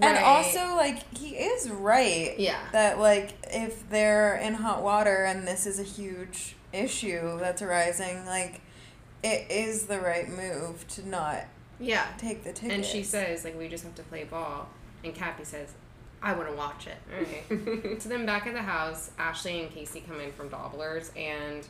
And 0.00 0.16
also, 0.18 0.74
like, 0.76 1.18
he 1.18 1.30
is 1.36 1.68
right. 1.68 2.38
Yeah. 2.38 2.58
That, 2.72 2.98
like, 2.98 3.34
if 3.50 3.86
they're 3.90 4.36
in 4.36 4.54
hot 4.54 4.82
water 4.82 5.24
and 5.24 5.46
this 5.46 5.66
is 5.66 5.78
a 5.78 5.82
huge 5.82 6.54
issue 6.72 7.38
that's 7.38 7.60
arising, 7.60 8.24
like, 8.24 8.62
it 9.22 9.50
is 9.50 9.86
the 9.86 10.00
right 10.00 10.28
move 10.28 10.86
to 10.88 11.08
not 11.08 11.44
yeah. 11.78 12.06
take 12.18 12.44
the 12.44 12.52
ticket. 12.52 12.72
And 12.72 12.84
she 12.84 13.02
says, 13.02 13.44
like, 13.44 13.58
we 13.58 13.68
just 13.68 13.84
have 13.84 13.94
to 13.96 14.02
play 14.02 14.24
ball. 14.24 14.68
And 15.04 15.14
Cappy 15.14 15.44
says, 15.44 15.72
I 16.22 16.34
want 16.34 16.48
to 16.48 16.54
watch 16.54 16.86
it. 16.86 16.98
Okay. 17.20 17.98
so 17.98 18.08
then 18.08 18.24
back 18.24 18.46
at 18.46 18.54
the 18.54 18.62
house, 18.62 19.10
Ashleigh 19.18 19.62
and 19.64 19.70
Casey 19.72 20.02
come 20.06 20.20
in 20.20 20.32
from 20.32 20.48
Dobler's, 20.48 21.10
and 21.16 21.66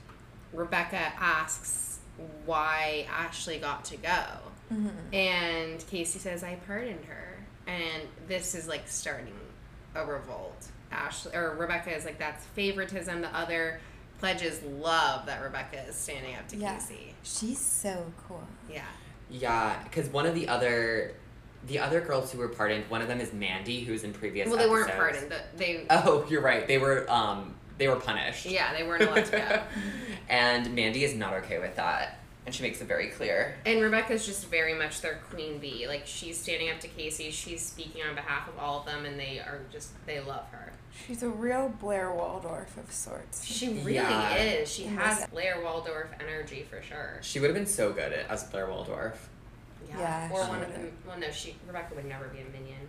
Rebecca 0.52 1.12
asks 1.18 1.98
why 2.44 3.06
Ashleigh 3.10 3.60
got 3.60 3.84
to 3.86 3.96
go. 3.96 4.24
Mm-hmm. 4.72 5.14
And 5.14 5.86
Casey 5.88 6.18
says, 6.18 6.44
I 6.44 6.56
pardoned 6.66 7.04
her. 7.06 7.38
And 7.66 8.02
this 8.28 8.54
is 8.54 8.68
like 8.68 8.86
starting 8.86 9.34
a 9.94 10.04
revolt. 10.04 10.66
Ashleigh 10.92 11.34
or 11.34 11.56
Rebecca 11.56 11.94
is 11.94 12.04
like, 12.04 12.18
that's 12.18 12.44
favoritism. 12.46 13.22
The 13.22 13.34
other 13.34 13.80
pledges 14.22 14.62
love 14.62 15.26
that 15.26 15.42
Rebecca 15.42 15.82
is 15.88 15.96
standing 15.96 16.36
up 16.36 16.46
to 16.46 16.56
Yeah. 16.56 16.74
Casey. 16.74 17.12
She's 17.24 17.58
so 17.58 18.06
cool. 18.28 18.46
Yeah. 18.70 18.84
Yeah, 19.28 19.82
because 19.82 20.08
one 20.10 20.26
of 20.26 20.34
the 20.36 20.46
other, 20.46 21.14
the 21.66 21.80
other 21.80 22.00
girls 22.00 22.30
who 22.30 22.38
were 22.38 22.46
pardoned, 22.48 22.84
one 22.88 23.02
of 23.02 23.08
them 23.08 23.20
is 23.20 23.32
Mandy, 23.32 23.80
who's 23.82 24.04
in 24.04 24.12
previous. 24.12 24.46
Well, 24.48 24.58
they 24.58 24.68
weren't 24.70 24.92
pardoned. 24.92 25.34
They 25.56 25.86
Oh, 25.90 26.24
you're 26.30 26.40
right. 26.40 26.68
They 26.68 26.78
were 26.78 27.04
um 27.10 27.56
they 27.78 27.88
were 27.88 27.96
punished. 27.96 28.46
yeah, 28.46 28.72
they 28.72 28.84
weren't 28.86 29.02
allowed 29.02 29.24
to 29.24 29.30
go. 29.38 29.62
and 30.28 30.72
Mandy 30.72 31.02
is 31.02 31.16
not 31.16 31.32
okay 31.42 31.58
with 31.58 31.74
that, 31.74 32.20
and 32.44 32.54
she 32.54 32.62
makes 32.62 32.80
it 32.80 32.88
very 32.88 33.08
clear. 33.08 33.54
And 33.64 33.80
Rebecca's 33.80 34.26
just 34.26 34.46
very 34.48 34.74
much 34.74 35.00
their 35.00 35.20
queen 35.30 35.58
bee. 35.58 35.86
Like 35.86 36.02
she's 36.06 36.38
standing 36.38 36.70
up 36.70 36.80
to 36.80 36.88
Casey. 36.88 37.30
She's 37.30 37.62
speaking 37.62 38.02
on 38.08 38.14
behalf 38.14 38.48
of 38.48 38.58
all 38.58 38.80
of 38.80 38.86
them, 38.86 39.04
and 39.04 39.18
they 39.18 39.38
are 39.38 39.60
just 39.72 39.90
they 40.06 40.20
love 40.20 40.46
her. 40.50 40.72
She's 41.06 41.22
a 41.22 41.28
real 41.28 41.68
Blair 41.80 42.12
Waldorf 42.12 42.76
of 42.76 42.92
sorts. 42.92 43.44
She 43.44 43.68
really 43.68 43.94
Yeah. 43.94 44.34
is. 44.36 44.70
She 44.70 44.84
In 44.84 44.96
has 44.96 45.26
Blair 45.28 45.60
Waldorf 45.62 46.08
energy 46.20 46.66
for 46.68 46.82
sure. 46.82 47.18
She 47.22 47.40
would 47.40 47.46
have 47.48 47.56
been 47.56 47.66
so 47.66 47.92
good 47.92 48.12
at, 48.12 48.28
as 48.28 48.44
Blair 48.44 48.66
Waldorf. 48.68 49.28
Yeah. 49.88 49.98
Yeah, 49.98 50.30
or 50.32 50.46
one 50.48 50.62
of 50.62 50.72
them. 50.72 50.92
Well, 51.06 51.18
no, 51.18 51.30
she 51.30 51.54
Rebecca 51.66 51.94
would 51.94 52.04
never 52.06 52.26
be 52.28 52.40
a 52.40 52.44
minion. 52.44 52.88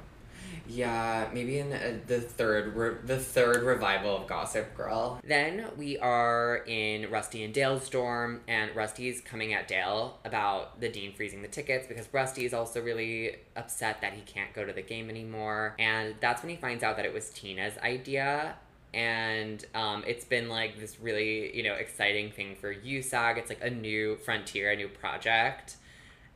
Yeah, 0.67 1.29
maybe 1.33 1.59
in 1.59 1.73
uh, 1.73 1.99
the 2.07 2.21
third 2.21 2.75
re- 2.75 2.97
the 3.03 3.19
third 3.19 3.63
revival 3.63 4.15
of 4.15 4.27
Gossip 4.27 4.75
Girl. 4.77 5.19
Then 5.23 5.65
we 5.77 5.97
are 5.97 6.63
in 6.67 7.11
Rusty 7.11 7.43
and 7.43 7.53
Dale's 7.53 7.89
dorm, 7.89 8.41
and 8.47 8.73
Rusty's 8.75 9.19
coming 9.19 9.53
at 9.53 9.67
Dale 9.67 10.19
about 10.23 10.79
the 10.79 10.87
dean 10.87 11.13
freezing 11.13 11.41
the 11.41 11.47
tickets 11.49 11.85
because 11.87 12.07
Rusty 12.13 12.45
is 12.45 12.53
also 12.53 12.81
really 12.81 13.35
upset 13.55 13.99
that 14.01 14.13
he 14.13 14.21
can't 14.21 14.53
go 14.53 14.65
to 14.65 14.71
the 14.71 14.81
game 14.81 15.09
anymore, 15.09 15.75
and 15.79 16.15
that's 16.21 16.41
when 16.41 16.49
he 16.49 16.55
finds 16.55 16.83
out 16.83 16.95
that 16.95 17.05
it 17.05 17.13
was 17.13 17.29
Tina's 17.29 17.77
idea. 17.79 18.55
And 18.93 19.65
um, 19.73 20.03
it's 20.05 20.23
been 20.23 20.49
like 20.49 20.79
this 20.79 20.99
really, 20.99 21.55
you 21.57 21.63
know, 21.63 21.73
exciting 21.73 22.31
thing 22.31 22.55
for 22.55 22.73
USAG. 22.73 23.37
It's 23.37 23.49
like 23.49 23.63
a 23.63 23.69
new 23.71 24.17
frontier, 24.17 24.71
a 24.71 24.75
new 24.75 24.87
project. 24.87 25.77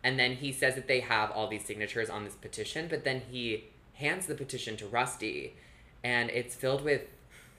And 0.04 0.18
then 0.18 0.34
he 0.34 0.52
says 0.52 0.74
that 0.74 0.88
they 0.88 1.02
have 1.02 1.30
all 1.30 1.48
these 1.48 1.66
signatures 1.66 2.10
on 2.10 2.24
this 2.24 2.34
petition, 2.34 2.88
but 2.90 3.04
then 3.04 3.22
he 3.30 3.66
hands 3.98 4.26
the 4.28 4.36
petition 4.36 4.78
to 4.78 4.88
Rusty 4.88 5.56
and 6.04 6.30
it's 6.30 6.56
filled 6.56 6.84
with 6.84 7.02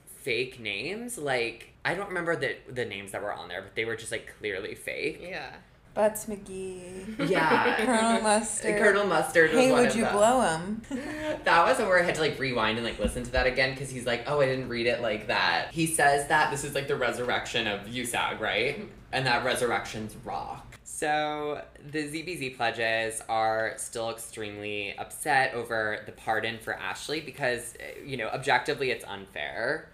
fake 0.06 0.60
names. 0.60 1.18
Like 1.18 1.72
I 1.84 1.94
don't 1.94 2.08
remember 2.08 2.36
the 2.36 2.56
the 2.72 2.84
names 2.84 3.12
that 3.12 3.22
were 3.22 3.32
on 3.32 3.48
there, 3.48 3.62
but 3.62 3.74
they 3.74 3.84
were 3.84 3.96
just 3.96 4.12
like 4.12 4.34
clearly 4.38 4.74
fake. 4.74 5.20
Yeah. 5.22 5.50
Butts 5.94 6.26
McGee. 6.26 7.28
Yeah. 7.28 7.74
Colonel 7.84 8.22
Mustard. 8.22 8.80
Colonel 8.80 9.06
Mustard 9.06 9.50
was 9.50 9.58
Hey, 9.60 9.72
one 9.72 9.80
would 9.80 9.90
of 9.90 9.96
you 9.96 10.04
them. 10.04 10.12
blow 10.16 10.40
him? 10.42 10.82
That 11.44 11.64
was 11.66 11.78
where 11.78 11.98
I 11.98 12.02
had 12.02 12.14
to 12.16 12.20
like 12.20 12.38
rewind 12.38 12.78
and 12.78 12.86
like 12.86 12.98
listen 13.00 13.24
to 13.24 13.30
that 13.32 13.46
again 13.48 13.72
because 13.74 13.90
he's 13.90 14.06
like, 14.06 14.24
oh, 14.28 14.40
I 14.40 14.46
didn't 14.46 14.68
read 14.68 14.86
it 14.86 15.00
like 15.02 15.26
that. 15.28 15.68
He 15.72 15.86
says 15.86 16.28
that 16.28 16.50
this 16.52 16.62
is 16.62 16.74
like 16.74 16.86
the 16.88 16.94
resurrection 16.96 17.66
of 17.66 17.86
USAG, 17.86 18.38
right? 18.38 18.88
And 19.12 19.26
that 19.26 19.44
resurrection's 19.44 20.14
rock. 20.24 20.67
So 20.90 21.62
the 21.92 22.08
ZBZ 22.08 22.56
pledges 22.56 23.22
are 23.28 23.74
still 23.76 24.10
extremely 24.10 24.96
upset 24.98 25.54
over 25.54 26.00
the 26.06 26.12
pardon 26.12 26.58
for 26.58 26.72
Ashleigh 26.72 27.24
because, 27.24 27.74
uh, 27.76 28.00
you 28.04 28.16
know, 28.16 28.26
objectively 28.28 28.90
it's 28.90 29.04
unfair. 29.04 29.90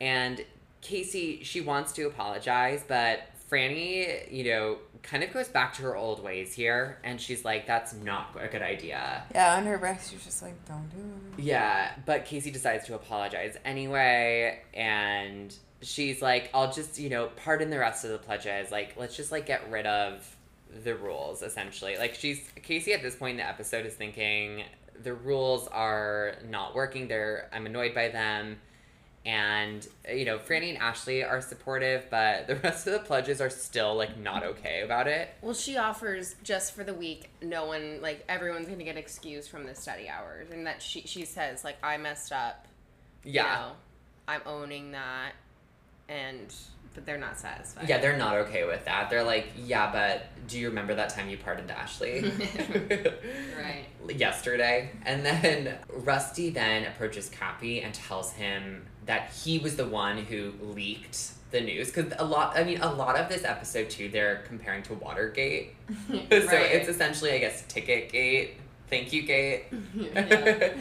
And 0.00 0.42
Casey, 0.80 1.42
she 1.42 1.60
wants 1.60 1.92
to 1.94 2.06
apologize, 2.06 2.82
but 2.86 3.28
Franny, 3.50 4.30
you 4.30 4.44
know, 4.44 4.78
kind 5.02 5.22
of 5.22 5.32
goes 5.32 5.48
back 5.48 5.74
to 5.74 5.82
her 5.82 5.96
old 5.96 6.22
ways 6.22 6.52
here. 6.52 6.98
And 7.02 7.20
she's 7.20 7.44
like, 7.44 7.66
that's 7.66 7.94
not 7.94 8.36
a 8.38 8.48
good 8.48 8.62
idea. 8.62 9.24
Yeah, 9.34 9.56
under 9.56 9.70
her 9.70 9.78
breath, 9.78 10.08
she's 10.10 10.24
just 10.24 10.42
like, 10.42 10.64
don't 10.66 10.88
do 10.90 10.98
it. 11.38 11.44
Yeah, 11.44 11.90
but 12.04 12.24
Casey 12.24 12.50
decides 12.50 12.86
to 12.86 12.94
apologize 12.94 13.56
anyway, 13.64 14.60
and 14.74 15.54
she's 15.82 16.20
like, 16.20 16.50
"I'll 16.52 16.72
just, 16.72 16.98
you 16.98 17.08
know, 17.08 17.30
pardon 17.36 17.70
the 17.70 17.78
rest 17.78 18.04
of 18.04 18.10
the 18.10 18.18
pledges. 18.18 18.70
Like, 18.70 18.96
let's 18.96 19.16
just 19.16 19.32
like 19.32 19.46
get 19.46 19.70
rid 19.70 19.86
of 19.86 20.36
the 20.84 20.94
rules, 20.96 21.42
essentially." 21.42 21.96
Like, 21.96 22.14
she's 22.14 22.50
Casey 22.62 22.92
at 22.92 23.02
this 23.02 23.16
point 23.16 23.32
in 23.32 23.36
the 23.38 23.48
episode 23.48 23.86
is 23.86 23.94
thinking 23.94 24.64
the 25.02 25.14
rules 25.14 25.68
are 25.68 26.34
not 26.48 26.74
working. 26.74 27.08
They're 27.08 27.48
I'm 27.52 27.66
annoyed 27.66 27.94
by 27.94 28.08
them. 28.08 28.58
And 29.26 29.86
uh, 30.08 30.12
you 30.12 30.24
know, 30.24 30.38
Franny 30.38 30.70
and 30.70 30.78
Ashleigh 30.78 31.28
are 31.28 31.40
supportive, 31.40 32.06
but 32.10 32.46
the 32.46 32.56
rest 32.64 32.86
of 32.86 32.92
the 32.94 33.00
pledges 33.00 33.40
are 33.40 33.50
still 33.50 33.94
like 33.94 34.16
not 34.18 34.42
okay 34.42 34.80
about 34.82 35.06
it. 35.06 35.28
Well, 35.42 35.54
she 35.54 35.76
offers 35.76 36.36
just 36.42 36.74
for 36.74 36.84
the 36.84 36.94
week. 36.94 37.28
No 37.42 37.66
one, 37.66 38.00
like 38.00 38.24
everyone's 38.28 38.68
gonna 38.68 38.84
get 38.84 38.96
excused 38.96 39.50
from 39.50 39.66
the 39.66 39.74
study 39.74 40.08
hours, 40.08 40.50
and 40.50 40.66
that 40.66 40.80
she 40.80 41.02
she 41.02 41.24
says 41.24 41.64
like 41.64 41.76
I 41.82 41.96
messed 41.98 42.32
up. 42.32 42.66
you 43.24 43.32
Yeah, 43.34 43.54
know, 43.54 43.72
I'm 44.28 44.40
owning 44.46 44.92
that, 44.92 45.32
and 46.08 46.54
but 46.94 47.04
they're 47.04 47.18
not 47.18 47.38
satisfied. 47.38 47.88
Yeah, 47.88 47.98
they're 47.98 48.16
not 48.16 48.34
okay 48.38 48.64
with 48.66 48.84
that. 48.86 49.10
They're 49.10 49.22
like, 49.22 49.48
yeah, 49.56 49.92
but 49.92 50.26
do 50.48 50.58
you 50.58 50.68
remember 50.68 50.94
that 50.94 51.10
time 51.10 51.28
you 51.28 51.36
pardoned 51.36 51.70
Ashleigh? 51.70 52.22
right. 53.58 53.84
Yesterday. 54.18 54.90
And 55.04 55.24
then 55.24 55.76
Rusty 55.92 56.50
then 56.50 56.84
approaches 56.86 57.28
Cappy 57.28 57.82
and 57.82 57.92
tells 57.94 58.32
him 58.32 58.86
that 59.08 59.30
he 59.30 59.58
was 59.58 59.76
the 59.76 59.86
one 59.86 60.18
who 60.18 60.52
leaked 60.60 61.32
the 61.50 61.62
news. 61.62 61.90
Because 61.90 62.12
a 62.18 62.24
lot, 62.24 62.56
I 62.56 62.62
mean, 62.62 62.80
a 62.82 62.92
lot 62.92 63.16
of 63.16 63.30
this 63.30 63.42
episode 63.42 63.88
too, 63.88 64.10
they're 64.10 64.44
comparing 64.46 64.82
to 64.84 64.94
Watergate. 64.94 65.74
so 66.08 66.18
it's 66.30 66.88
essentially, 66.88 67.32
I 67.32 67.38
guess, 67.38 67.64
Ticket 67.68 68.12
Gate, 68.12 68.56
Thank 68.88 69.12
You 69.12 69.22
Gate. 69.22 69.64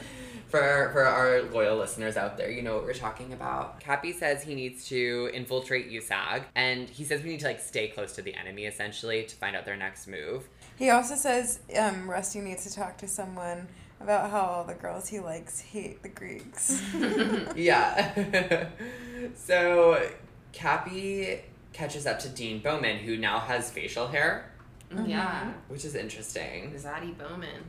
For, 0.50 0.91
for 0.93 1.03
our 1.03 1.41
loyal 1.41 1.75
listeners 1.75 2.15
out 2.15 2.38
there, 2.38 2.50
you 2.50 2.62
know 2.62 2.75
what 2.75 2.86
we're 2.86 2.93
talking 2.93 3.34
about. 3.34 3.81
Cappy 3.81 4.13
says 4.13 4.43
he 4.43 4.55
needs 4.55 4.88
to 4.88 5.29
infiltrate 5.34 5.91
USAG, 5.91 6.46
and 6.55 6.89
he 6.89 7.03
says 7.03 7.22
we 7.22 7.31
need 7.31 7.41
to 7.41 7.48
like 7.48 7.60
stay 7.60 7.89
close 7.89 8.13
to 8.13 8.22
the 8.22 8.34
enemy 8.34 8.63
essentially 8.63 9.25
to 9.25 9.36
find 9.36 9.57
out 9.57 9.65
their 9.65 9.75
next 9.75 10.07
move. 10.07 10.48
He 10.77 10.89
also 10.89 11.15
says 11.15 11.60
um, 11.77 12.10
Rusty 12.10 12.39
needs 12.39 12.63
to 12.63 12.74
talk 12.74 12.98
to 13.00 13.10
someone 13.10 13.67
about 14.00 14.30
how 14.30 14.42
all 14.42 14.63
the 14.63 14.74
girls 14.74 15.08
he 15.08 15.20
likes 15.20 15.60
hate 15.60 16.04
the 16.04 16.10
Greeks. 16.10 16.82
yeah. 17.56 18.70
so 19.36 20.10
Cappy 20.51 21.42
catches 21.74 22.06
up 22.06 22.20
to 22.20 22.30
Dean 22.30 22.60
Bowman, 22.60 22.98
who 22.98 23.18
now 23.18 23.39
has 23.39 23.72
facial 23.72 24.08
hair, 24.08 24.51
mm-hmm. 24.92 25.06
Yeah. 25.10 25.51
which 25.68 25.86
is 25.86 25.96
interesting. 25.96 26.74
Zadie 26.75 27.18
Bowman. 27.18 27.63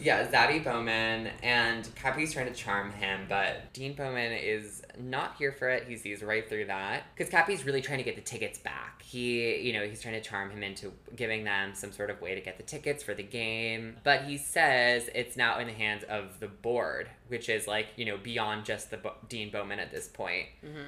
Yeah, 0.00 0.26
Zadie 0.26 0.62
Bowman, 0.62 1.30
and 1.42 1.88
Cappy's 1.94 2.32
trying 2.32 2.46
to 2.46 2.54
charm 2.54 2.92
him, 2.92 3.26
but 3.28 3.72
Dean 3.72 3.94
Bowman 3.94 4.32
is 4.32 4.82
not 4.98 5.36
here 5.38 5.52
for 5.52 5.68
it. 5.68 5.84
He 5.88 5.96
sees 5.96 6.22
right 6.22 6.48
through 6.48 6.66
that. 6.66 7.04
Because 7.16 7.30
Cappy's 7.30 7.64
really 7.64 7.80
trying 7.80 7.98
to 7.98 8.04
get 8.04 8.16
the 8.16 8.22
tickets 8.22 8.58
back. 8.58 9.02
He, 9.02 9.56
you 9.60 9.72
know, 9.72 9.86
he's 9.86 10.00
trying 10.02 10.14
to 10.14 10.20
charm 10.20 10.50
him 10.50 10.62
into 10.62 10.92
giving 11.14 11.44
them 11.44 11.74
some 11.74 11.92
sort 11.92 12.10
of 12.10 12.20
way 12.20 12.34
to 12.34 12.40
get 12.40 12.56
the 12.56 12.62
tickets 12.64 13.02
for 13.02 13.14
the 13.14 13.22
game. 13.22 13.96
But 14.04 14.24
he 14.24 14.36
says 14.36 15.08
it's 15.14 15.36
now 15.36 15.58
in 15.58 15.66
the 15.68 15.72
hands 15.72 16.04
of 16.08 16.40
the 16.40 16.48
board, 16.48 17.08
which 17.28 17.48
is 17.48 17.66
like, 17.66 17.88
you 17.96 18.04
know, 18.04 18.16
beyond 18.16 18.64
just 18.64 18.90
the 18.90 18.96
Bo- 18.96 19.14
Dean 19.28 19.50
Bowman 19.50 19.78
at 19.78 19.90
this 19.90 20.08
point. 20.08 20.46
Mm-hmm. 20.64 20.78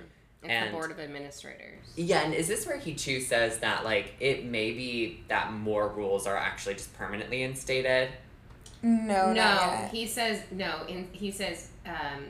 It's 0.42 0.50
And- 0.52 0.68
the 0.68 0.72
board 0.72 0.90
of 0.90 1.00
administrators. 1.00 1.80
Yeah, 1.96 2.22
and 2.22 2.34
is 2.34 2.46
this 2.48 2.66
where 2.66 2.76
he 2.78 2.94
too 2.94 3.20
says 3.20 3.58
that, 3.58 3.84
like, 3.84 4.14
it 4.20 4.44
may 4.44 4.72
be 4.72 5.24
that 5.28 5.52
more 5.52 5.88
rules 5.88 6.26
are 6.26 6.36
actually 6.36 6.74
just 6.74 6.94
permanently 6.96 7.42
instated? 7.42 8.10
No, 8.82 9.28
no, 9.28 9.32
not 9.34 9.70
yet. 9.80 9.90
he 9.90 10.06
says 10.06 10.42
no. 10.50 10.82
In 10.88 11.08
he 11.12 11.30
says 11.30 11.68
um, 11.86 12.24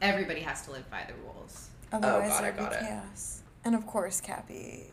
everybody 0.00 0.40
has 0.40 0.62
to 0.66 0.72
live 0.72 0.88
by 0.90 1.04
the 1.06 1.14
rules. 1.24 1.68
Otherwise, 1.92 2.28
got 2.30 2.38
it, 2.38 2.42
there'd 2.42 2.56
be 2.56 2.62
got 2.62 2.82
it. 2.82 3.02
And 3.64 3.74
of 3.74 3.86
course, 3.86 4.20
Cappy 4.20 4.84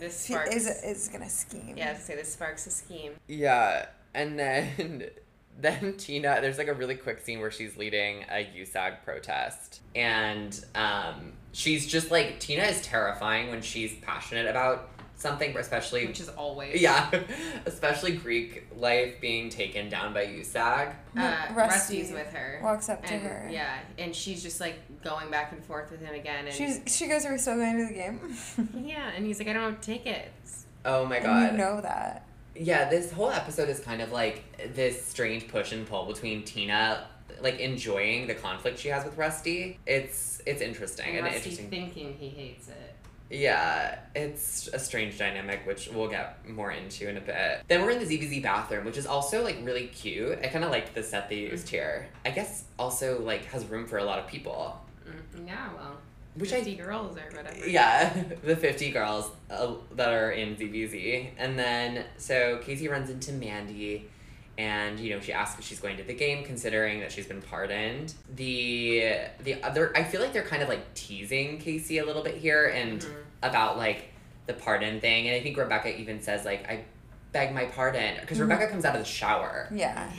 This 0.00 0.16
sparks. 0.18 0.54
is 0.54 0.66
is 0.82 1.08
gonna 1.08 1.28
scheme. 1.28 1.74
yeah, 1.76 1.88
I 1.88 1.92
was 1.92 1.98
gonna 1.98 2.04
say 2.06 2.16
this 2.16 2.32
sparks 2.32 2.66
a 2.66 2.70
scheme. 2.70 3.12
Yeah, 3.28 3.86
and 4.14 4.38
then 4.38 5.04
then 5.60 5.96
Tina, 5.96 6.38
there's 6.40 6.58
like 6.58 6.68
a 6.68 6.74
really 6.74 6.96
quick 6.96 7.20
scene 7.24 7.40
where 7.40 7.50
she's 7.50 7.76
leading 7.76 8.24
a 8.30 8.44
USAG 8.56 9.04
protest, 9.04 9.80
and 9.94 10.64
um, 10.74 11.32
she's 11.52 11.86
just 11.86 12.10
like 12.10 12.40
Tina 12.40 12.64
is 12.64 12.82
terrifying 12.82 13.50
when 13.50 13.62
she's 13.62 13.94
passionate 14.02 14.46
about 14.46 14.90
something, 15.16 15.56
especially 15.56 16.06
Which 16.06 16.20
is 16.20 16.28
always 16.30 16.80
yeah, 16.80 17.10
especially 17.66 18.12
Greek 18.16 18.66
life 18.76 19.20
being 19.20 19.48
taken 19.48 19.88
down 19.88 20.12
by 20.12 20.26
USAG. 20.26 20.94
Uh, 21.16 21.46
Rusty 21.54 21.98
Rusty's 22.02 22.12
with 22.12 22.32
her. 22.32 22.60
walks 22.62 22.88
up 22.88 23.04
to 23.06 23.14
and, 23.14 23.22
her. 23.22 23.48
Yeah, 23.50 23.78
and 23.98 24.14
she's 24.14 24.42
just 24.42 24.60
like 24.60 25.02
going 25.02 25.30
back 25.30 25.52
and 25.52 25.64
forth 25.64 25.90
with 25.90 26.00
him 26.00 26.14
again. 26.14 26.46
And 26.46 26.54
She's 26.54 26.80
she 26.86 27.06
goes, 27.06 27.24
"Are 27.24 27.32
we 27.32 27.38
still 27.38 27.56
going 27.56 27.78
to 27.78 27.86
the 27.86 27.94
game?" 27.94 28.36
yeah, 28.86 29.10
and 29.14 29.24
he's 29.26 29.38
like, 29.38 29.48
I 29.48 29.52
don't 29.52 29.72
have 29.74 29.80
tickets. 29.80 30.66
Oh 30.84 31.06
my 31.06 31.16
and 31.16 31.24
god. 31.24 31.52
you 31.52 31.58
know 31.58 31.80
that. 31.80 32.26
Yeah, 32.56 32.88
this 32.88 33.10
whole 33.10 33.30
episode 33.30 33.68
is 33.68 33.80
kind 33.80 34.00
of 34.00 34.12
like 34.12 34.74
this 34.74 35.04
strange 35.04 35.48
push 35.48 35.72
and 35.72 35.86
pull 35.86 36.06
between 36.06 36.44
Tina 36.44 37.06
like 37.40 37.58
enjoying 37.58 38.26
the 38.26 38.34
conflict 38.34 38.78
she 38.78 38.88
has 38.88 39.04
with 39.04 39.16
Rusty. 39.16 39.78
It's 39.86 40.40
it's 40.46 40.60
interesting 40.62 41.06
And 41.06 41.18
and 41.18 41.24
Rusty 41.26 41.50
interesting. 41.50 41.70
thinking 41.70 42.14
he 42.18 42.28
hates 42.28 42.68
it. 42.68 42.93
Yeah, 43.30 43.98
it's 44.14 44.68
a 44.68 44.78
strange 44.78 45.18
dynamic, 45.18 45.66
which 45.66 45.88
we'll 45.88 46.08
get 46.08 46.48
more 46.48 46.70
into 46.70 47.08
in 47.08 47.16
a 47.16 47.20
bit. 47.20 47.62
Then 47.68 47.82
we're 47.82 47.90
in 47.90 48.06
the 48.06 48.18
ZBZ 48.18 48.42
bathroom, 48.42 48.84
which 48.84 48.98
is 48.98 49.06
also 49.06 49.42
like 49.42 49.58
really 49.62 49.86
cute. 49.88 50.38
I 50.42 50.48
kind 50.48 50.64
of 50.64 50.70
liked 50.70 50.94
the 50.94 51.02
set 51.02 51.28
they 51.28 51.36
used 51.36 51.68
here. 51.68 52.08
I 52.24 52.30
guess 52.30 52.64
also 52.78 53.20
like 53.20 53.46
has 53.46 53.64
room 53.66 53.86
for 53.86 53.98
a 53.98 54.04
lot 54.04 54.18
of 54.18 54.26
people. 54.26 54.78
Mm, 55.08 55.46
yeah, 55.46 55.68
well, 55.74 55.96
which 56.36 56.52
I 56.52 56.56
50 56.56 56.74
girls 56.76 57.16
or 57.16 57.36
whatever. 57.36 57.66
Yeah, 57.68 58.12
the 58.44 58.56
50 58.56 58.90
girls 58.90 59.30
uh, 59.50 59.74
that 59.94 60.12
are 60.12 60.32
in 60.32 60.56
ZBZ. 60.56 61.30
And 61.38 61.58
then, 61.58 62.04
so 62.18 62.58
Casey 62.62 62.88
runs 62.88 63.10
into 63.10 63.32
Mandy, 63.32 64.10
and, 64.56 65.00
you 65.00 65.10
know, 65.14 65.20
she 65.20 65.32
asks 65.32 65.58
if 65.58 65.64
she's 65.64 65.80
going 65.80 65.96
to 65.96 66.02
the 66.04 66.14
game, 66.14 66.44
considering 66.44 67.00
that 67.00 67.10
she's 67.12 67.26
been 67.26 67.42
pardoned. 67.42 68.14
The, 68.36 69.16
the 69.42 69.62
other, 69.62 69.92
I 69.96 70.04
feel 70.04 70.20
like 70.20 70.32
they're 70.32 70.42
kind 70.44 70.62
of 70.62 70.68
like 70.68 70.94
teasing 70.94 71.58
Casey 71.58 71.98
a 71.98 72.04
little 72.06 72.22
bit 72.22 72.36
here, 72.36 72.66
and 72.68 73.00
Mhm. 73.00 73.14
about 73.42 73.76
like 73.78 74.10
the 74.46 74.54
pardon 74.54 75.00
thing. 75.00 75.26
And 75.28 75.36
I 75.36 75.40
think 75.40 75.56
Rebecca 75.56 75.98
even 75.98 76.20
says, 76.22 76.44
like, 76.44 76.68
I 76.68 76.84
beg 77.32 77.52
my 77.54 77.64
pardon. 77.64 78.16
Because 78.20 78.38
Rebecca 78.38 78.68
comes 78.68 78.84
out 78.84 78.94
of 78.94 79.00
the 79.00 79.06
shower. 79.08 79.68
Yeah. 79.74 80.10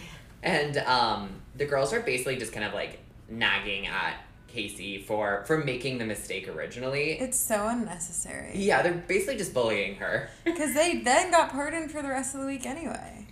And 0.44 0.78
um, 0.80 1.30
the 1.56 1.66
girls 1.66 1.94
are 1.94 2.02
basically 2.02 2.36
just 2.38 2.52
kind 2.52 2.66
of 2.66 2.74
like 2.74 3.00
nagging 3.30 3.88
at 3.88 4.16
Casey 4.48 5.00
for 5.02 5.44
for 5.48 5.58
making 5.58 5.98
the 5.98 6.06
mistake 6.06 6.48
originally. 6.48 7.20
It's 7.20 7.38
so 7.38 7.68
unnecessary. 7.68 8.52
Yeah, 8.56 8.82
they're 8.82 8.94
basically 8.94 9.38
just 9.38 9.54
bullying 9.54 9.96
her. 9.96 10.30
Because 10.44 10.74
they 10.74 10.98
then 11.00 11.32
got 11.32 11.50
pardoned 11.52 11.92
for 11.92 12.02
the 12.02 12.10
rest 12.10 12.36
of 12.36 12.42
the 12.42 12.48
week 12.48 12.66
anyway. 12.66 13.25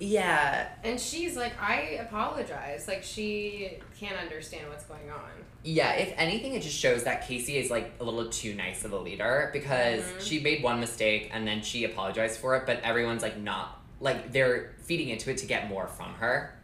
Yeah. 0.00 0.68
And 0.84 1.00
she's 1.00 1.36
like, 1.36 1.60
I 1.60 1.98
apologize. 2.00 2.86
Like, 2.88 3.02
she 3.02 3.78
can't 3.98 4.16
understand 4.18 4.68
what's 4.68 4.84
going 4.84 5.10
on. 5.10 5.30
Yeah, 5.64 5.92
if 5.94 6.14
anything, 6.16 6.54
it 6.54 6.62
just 6.62 6.76
shows 6.78 7.04
that 7.04 7.26
Casey 7.26 7.56
is 7.58 7.70
like 7.70 7.92
a 8.00 8.04
little 8.04 8.30
too 8.30 8.54
nice 8.54 8.84
of 8.84 8.92
a 8.92 8.98
leader 8.98 9.50
because 9.52 10.02
Mhm. 10.04 10.20
she 10.20 10.38
made 10.40 10.62
one 10.62 10.78
mistake 10.78 11.30
and 11.32 11.46
then 11.46 11.62
she 11.62 11.84
apologized 11.84 12.38
for 12.40 12.56
it, 12.56 12.64
but 12.64 12.80
everyone's 12.82 13.22
like 13.22 13.36
not 13.38 13.82
like 14.00 14.30
they're 14.32 14.76
feeding 14.84 15.08
into 15.08 15.30
it 15.30 15.38
to 15.38 15.46
get 15.46 15.68
more 15.68 15.88
from 15.88 16.14
her. 16.14 16.54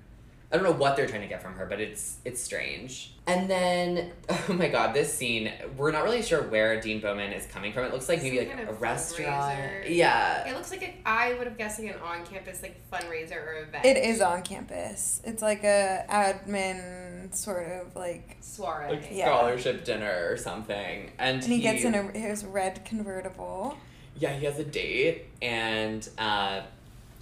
I 0.55 0.57
don't 0.57 0.63
know 0.67 0.79
what 0.79 0.95
they're 0.95 1.09
trying 1.09 1.23
to 1.23 1.27
get 1.27 1.43
from 1.43 1.55
her, 1.55 1.67
but 1.67 1.81
it's 1.81 2.19
it's 2.25 2.41
strange. 2.41 3.13
And 3.27 3.51
then, 3.51 4.13
oh 4.29 4.53
my 4.53 4.69
god, 4.69 4.95
this 4.95 5.13
scene, 5.13 5.51
we're 5.77 5.91
not 5.91 6.05
really 6.05 6.23
sure 6.23 6.43
where 6.45 6.81
Dean 6.81 7.01
Bowman 7.01 7.33
is 7.33 7.45
coming 7.47 7.73
from. 7.73 7.87
It 7.87 7.93
looks 7.93 8.09
like 8.09 8.21
Some 8.21 8.29
maybe 8.29 8.39
like 8.47 8.57
kind 8.57 8.69
a 8.69 8.73
restaurant. 8.75 9.59
fundraiser. 9.59 9.85
Yeah. 9.97 10.47
It 10.49 10.55
looks 10.55 10.71
like 10.71 10.83
a, 10.85 10.95
I 11.05 11.35
would 11.35 11.49
have 11.49 11.59
guessing 11.59 11.89
an 11.89 11.97
on-campus 11.99 12.63
like 12.63 12.81
fundraiser 12.89 13.45
or 13.45 13.63
event. 13.65 13.85
It 13.85 13.97
is 13.97 14.21
on 14.21 14.43
campus. 14.43 15.21
It's 15.25 15.43
like 15.43 15.65
a 15.65 16.05
admin 16.09 17.35
sort 17.35 17.67
of 17.73 17.97
like, 17.97 18.37
soiree. 18.41 18.91
Like 18.93 19.09
Yeah. 19.11 19.25
scholarship 19.27 19.85
dinner 19.85 20.29
or 20.31 20.37
something. 20.37 21.11
And, 21.19 21.43
and 21.43 21.53
he 21.53 21.59
gets 21.59 21.83
in 21.83 21.97
a 21.97 22.03
his 22.17 22.45
red 22.45 22.85
convertible. 22.85 23.77
Yeah, 24.17 24.35
he 24.35 24.45
has 24.45 24.61
a 24.61 24.65
date, 24.65 25.25
and 25.43 26.09
uh, 26.19 26.61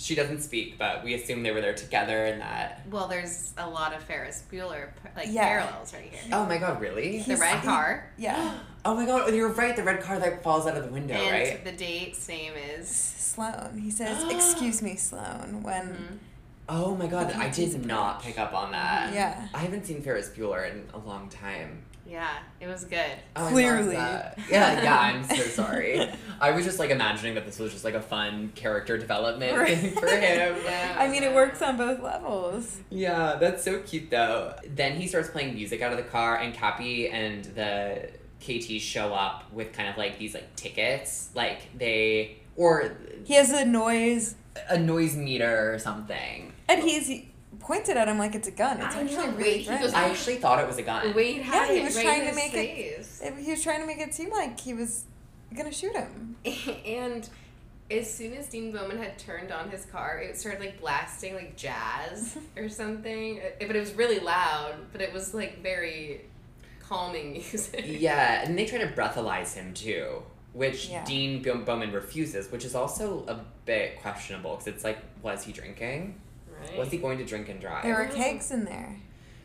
she 0.02 0.14
doesn't 0.14 0.40
speak, 0.42 0.78
but 0.78 1.04
we 1.04 1.14
assume 1.14 1.42
they 1.42 1.52
were 1.52 1.60
there 1.60 1.74
together 1.74 2.24
and 2.26 2.40
that. 2.40 2.82
Well, 2.90 3.06
there's 3.08 3.52
a 3.56 3.68
lot 3.68 3.94
of 3.94 4.02
Ferris 4.02 4.42
Bueller 4.50 4.88
like 5.16 5.28
Yeah. 5.30 5.44
parallels 5.48 5.94
right 5.94 6.10
here. 6.10 6.20
Oh 6.32 6.44
my 6.46 6.58
god, 6.58 6.80
really? 6.80 7.18
the 7.18 7.22
He's- 7.24 7.40
red 7.40 7.60
he- 7.60 7.66
car 7.66 8.10
Yeah. 8.16 8.54
Oh 8.84 8.94
my 8.96 9.06
god, 9.06 9.32
you're 9.32 9.48
right, 9.52 9.76
the 9.76 9.84
red 9.84 10.00
car 10.02 10.18
that 10.18 10.42
falls 10.42 10.66
out 10.66 10.76
of 10.76 10.82
the 10.84 10.90
window, 10.90 11.14
and 11.14 11.30
right? 11.30 11.64
the 11.64 11.70
date's 11.70 12.26
name 12.26 12.52
is. 12.54 12.88
Sloan. 12.88 13.78
He 13.80 13.90
says, 13.92 14.24
"Excuse 14.30 14.82
me, 14.82 14.96
Sloan." 14.96 15.62
When 15.62 15.86
Mhm. 15.88 16.18
Oh 16.68 16.96
my 16.96 17.06
god, 17.06 17.32
I 17.36 17.48
did 17.48 17.84
not 17.86 18.22
pick 18.22 18.38
up 18.40 18.52
on 18.54 18.72
that. 18.72 19.12
yeah, 19.14 19.48
I 19.54 19.58
haven't 19.58 19.84
seen 19.86 20.02
Ferris 20.02 20.30
Bueller 20.30 20.68
in 20.68 20.88
a 20.94 20.98
long 20.98 21.28
time. 21.28 21.84
Yeah, 22.12 22.28
it 22.60 22.66
was 22.66 22.84
good. 22.84 23.10
Oh, 23.34 23.48
Clearly. 23.48 23.94
Yeah, 23.96 24.34
yeah, 24.50 24.98
I'm 24.98 25.24
so 25.24 25.36
sorry. 25.44 26.06
I 26.40 26.50
was 26.50 26.66
just 26.66 26.78
like 26.78 26.90
imagining 26.90 27.34
that 27.36 27.46
this 27.46 27.58
was 27.58 27.72
just 27.72 27.84
like 27.86 27.94
a 27.94 28.02
fun 28.02 28.52
character 28.54 28.98
development 28.98 29.56
Right. 29.56 29.78
thing 29.78 29.92
for 29.98 30.06
him. 30.06 30.56
Yeah. 30.64 30.94
I 30.98 31.08
mean, 31.08 31.22
it 31.22 31.34
works 31.34 31.62
on 31.62 31.78
both 31.78 32.00
levels. 32.02 32.80
Yeah, 32.90 33.36
that's 33.40 33.64
so 33.64 33.80
cute 33.80 34.10
though. 34.10 34.54
Then 34.68 34.96
he 35.00 35.06
starts 35.06 35.30
playing 35.30 35.54
music 35.54 35.80
out 35.80 35.90
of 35.92 35.96
the 35.96 36.04
car, 36.04 36.36
and 36.36 36.52
Cappy 36.52 37.08
and 37.08 37.44
the 37.46 38.10
KT 38.40 38.78
show 38.82 39.14
up 39.14 39.50
with 39.52 39.72
kind 39.72 39.88
of 39.88 39.96
like 39.96 40.18
these 40.18 40.34
like 40.34 40.54
tickets, 40.54 41.30
like 41.34 41.60
they 41.78 42.36
or 42.56 42.92
He 43.24 43.34
has 43.34 43.50
a 43.52 43.64
noise, 43.64 44.34
a 44.68 44.76
noise 44.78 45.16
meter 45.16 45.72
or 45.72 45.78
something. 45.78 46.52
and 46.68 46.82
he's 46.82 47.24
he 47.62 47.66
pointed 47.66 47.96
at 47.96 48.08
him 48.08 48.18
like 48.18 48.34
it's 48.34 48.48
a 48.48 48.52
gun. 48.52 48.80
It's 48.80 48.94
I 48.96 49.00
actually 49.02 49.16
know, 49.16 49.32
really 49.32 49.42
wait, 49.42 49.66
goes, 49.80 49.94
I 49.94 50.08
actually 50.08 50.36
thought 50.36 50.58
it 50.60 50.66
was 50.66 50.78
a 50.78 50.82
gun. 50.82 51.14
Wade 51.14 51.42
had 51.42 51.68
Yeah, 51.68 51.74
he 51.74 51.84
was 51.84 51.96
right 51.96 52.04
trying 52.04 52.20
to 52.20 52.26
his 52.28 52.36
make 52.36 52.54
it- 52.54 52.96
face. 52.96 53.22
He 53.44 53.50
was 53.50 53.62
trying 53.62 53.80
to 53.80 53.86
make 53.86 53.98
it 53.98 54.14
seem 54.14 54.30
like 54.30 54.58
he 54.60 54.74
was 54.74 55.04
gonna 55.56 55.72
shoot 55.72 55.94
him. 55.94 56.36
and 56.86 57.28
as 57.90 58.12
soon 58.12 58.32
as 58.34 58.46
Dean 58.46 58.72
Bowman 58.72 58.98
had 58.98 59.18
turned 59.18 59.52
on 59.52 59.68
his 59.68 59.84
car, 59.84 60.18
it 60.18 60.38
started 60.38 60.60
like 60.60 60.80
blasting 60.80 61.34
like 61.34 61.56
jazz 61.56 62.36
or 62.56 62.68
something. 62.68 63.38
Uh, 63.40 63.66
but 63.66 63.76
it 63.76 63.80
was 63.80 63.92
really 63.94 64.18
loud, 64.18 64.74
but 64.92 65.00
it 65.02 65.12
was 65.12 65.34
like 65.34 65.62
very 65.62 66.22
calming 66.80 67.32
music. 67.32 67.84
Yeah, 67.86 68.42
and 68.44 68.58
they 68.58 68.64
try 68.66 68.78
to 68.78 68.88
breathalyze 68.88 69.54
him 69.54 69.74
too, 69.74 70.22
which 70.52 70.88
Yeah. 70.88 71.04
Dean 71.04 71.42
Bowman 71.42 71.92
refuses, 71.92 72.50
which 72.50 72.64
is 72.64 72.74
also 72.74 73.24
a 73.28 73.44
bit 73.66 74.00
questionable 74.00 74.52
because 74.56 74.66
it's 74.68 74.84
like, 74.84 74.98
was 75.22 75.44
he 75.44 75.52
drinking? 75.52 76.18
Right. 76.70 76.78
Was 76.78 76.90
he 76.90 76.98
going 76.98 77.18
to 77.18 77.24
drink 77.24 77.48
and 77.48 77.60
drive? 77.60 77.82
There 77.82 77.94
were 77.94 78.06
kegs 78.06 78.50
in 78.50 78.64
there, 78.64 78.96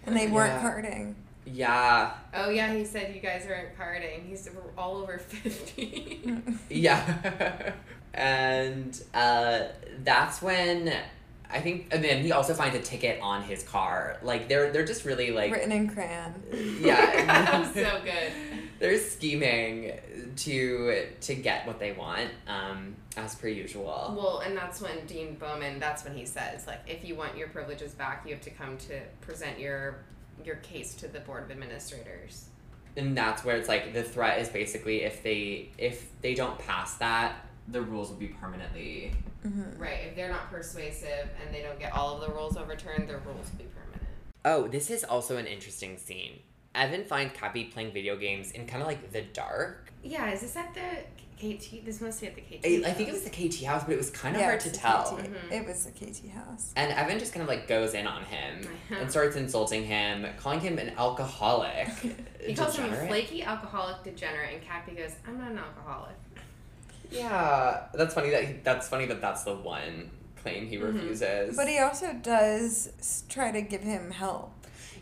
and 0.05 0.15
they 0.15 0.27
weren't 0.27 0.53
Yeah. 0.53 0.61
carting. 0.61 1.15
Yeah, 1.49 2.11
Oh 2.33 2.49
yeah, 2.49 2.73
he 2.73 2.83
said 2.83 3.15
you 3.15 3.21
guys 3.21 3.45
aren't 3.49 3.77
carding. 3.77 4.25
He's 4.27 4.49
all 4.77 4.97
over 4.97 5.17
fifty. 5.17 6.37
Yeah. 6.69 7.71
and 8.13 9.01
uh, 9.13 9.59
that's 10.03 10.41
when 10.41 10.93
I 11.49 11.61
think 11.61 11.87
and 11.91 12.03
then 12.03 12.23
he 12.23 12.31
also 12.31 12.53
finds 12.53 12.75
a 12.75 12.81
ticket 12.81 13.21
on 13.21 13.43
his 13.43 13.63
car. 13.63 14.17
Like 14.21 14.49
they're 14.49 14.71
they're 14.71 14.85
just 14.85 15.05
really 15.05 15.31
like 15.31 15.51
Written 15.51 15.71
in 15.71 15.87
crayon. 15.89 16.33
yeah. 16.81 17.71
so 17.73 18.01
good. 18.03 18.31
they're 18.79 18.99
scheming 18.99 19.93
to 20.37 21.05
to 21.21 21.35
get 21.35 21.65
what 21.65 21.79
they 21.79 21.93
want, 21.93 22.29
um, 22.47 22.95
as 23.15 23.35
per 23.35 23.47
usual. 23.47 24.13
Well, 24.17 24.39
and 24.39 24.55
that's 24.55 24.81
when 24.81 25.05
Dean 25.05 25.35
Bowman. 25.35 25.79
That's 25.79 26.03
when 26.03 26.15
he 26.15 26.25
says, 26.25 26.67
like, 26.67 26.81
if 26.87 27.03
you 27.05 27.15
want 27.15 27.37
your 27.37 27.47
privileges 27.47 27.93
back, 27.93 28.23
you 28.25 28.33
have 28.33 28.43
to 28.43 28.51
come 28.51 28.77
to 28.77 28.99
present 29.21 29.59
your 29.59 29.99
your 30.43 30.57
case 30.57 30.93
to 30.95 31.07
the 31.07 31.19
board 31.21 31.43
of 31.43 31.51
administrators. 31.51 32.49
And 32.95 33.15
that's 33.15 33.43
where 33.45 33.55
it's 33.55 33.67
like 33.67 33.93
the 33.93 34.03
threat 34.03 34.39
is 34.39 34.49
basically 34.49 35.03
if 35.03 35.23
they 35.23 35.69
if 35.77 36.09
they 36.21 36.33
don't 36.33 36.57
pass 36.59 36.95
that, 36.95 37.35
the 37.67 37.81
rules 37.81 38.09
will 38.09 38.17
be 38.17 38.27
permanently 38.27 39.13
hmm 39.43 39.63
Right. 39.77 39.99
If 40.07 40.15
they're 40.15 40.29
not 40.29 40.49
persuasive 40.51 41.29
and 41.43 41.53
they 41.53 41.61
don't 41.61 41.79
get 41.79 41.93
all 41.93 42.15
of 42.15 42.21
the 42.21 42.33
rules 42.33 42.57
overturned, 42.57 43.07
their 43.07 43.19
rules 43.19 43.49
will 43.51 43.57
be 43.59 43.65
permanent. 43.65 44.03
Oh, 44.45 44.67
this 44.67 44.89
is 44.89 45.03
also 45.03 45.37
an 45.37 45.45
interesting 45.45 45.97
scene. 45.97 46.39
Evan 46.75 47.03
finds 47.03 47.33
Cappy 47.37 47.65
playing 47.65 47.91
video 47.91 48.15
games 48.17 48.51
in 48.51 48.65
kind 48.67 48.81
of 48.81 48.87
like 48.87 49.11
the 49.11 49.21
dark. 49.21 49.91
Yeah. 50.03 50.31
Is 50.31 50.41
this 50.41 50.55
at 50.55 50.73
the 50.73 51.03
KT? 51.37 51.85
This 51.85 52.01
must 52.01 52.19
be 52.21 52.27
at 52.27 52.35
the 52.35 52.41
KT. 52.41 52.65
I, 52.85 52.89
I 52.89 52.93
think 52.93 53.09
it 53.09 53.11
was 53.13 53.23
the 53.23 53.29
KT 53.29 53.63
house, 53.63 53.83
but 53.83 53.93
it 53.93 53.97
was 53.97 54.09
kind 54.09 54.35
of 54.35 54.41
Yeah, 54.41 54.47
hard 54.47 54.59
to 54.61 54.71
tell. 54.71 55.15
KT. 55.17 55.25
Mhm. 55.29 55.51
It 55.51 55.67
was 55.67 55.85
the 55.85 55.91
KT 55.91 56.29
house. 56.29 56.73
And 56.75 56.91
Evan 56.91 57.19
just 57.19 57.33
kind 57.33 57.41
of 57.43 57.47
like 57.47 57.67
goes 57.67 57.93
in 57.93 58.07
on 58.07 58.23
him 58.25 58.67
and 58.89 59.09
starts 59.09 59.35
insulting 59.35 59.85
him, 59.85 60.25
calling 60.37 60.59
him 60.59 60.77
an 60.79 60.91
alcoholic. 60.97 61.89
He 62.47 62.53
calls 62.53 62.77
him 62.77 62.91
a 62.93 63.07
flaky 63.07 63.43
alcoholic 63.43 64.03
degenerate, 64.03 64.53
and 64.53 64.63
Cappy 64.63 64.93
goes, 64.93 65.11
"I'm 65.27 65.37
not 65.37 65.51
an 65.51 65.57
alcoholic." 65.57 66.15
Yeah, 67.11 67.83
that's 67.93 68.13
funny 68.13 68.29
that 68.31 68.43
he, 68.45 68.53
that's 68.63 68.87
funny 68.89 69.05
that 69.07 69.21
that's 69.21 69.43
the 69.43 69.55
one 69.55 70.11
claim 70.41 70.67
he 70.67 70.77
Mhm. 70.77 70.93
refuses. 70.93 71.55
But 71.55 71.67
he 71.67 71.79
also 71.79 72.13
does 72.13 73.23
try 73.29 73.51
to 73.51 73.61
give 73.61 73.81
him 73.81 74.11
help. 74.11 74.53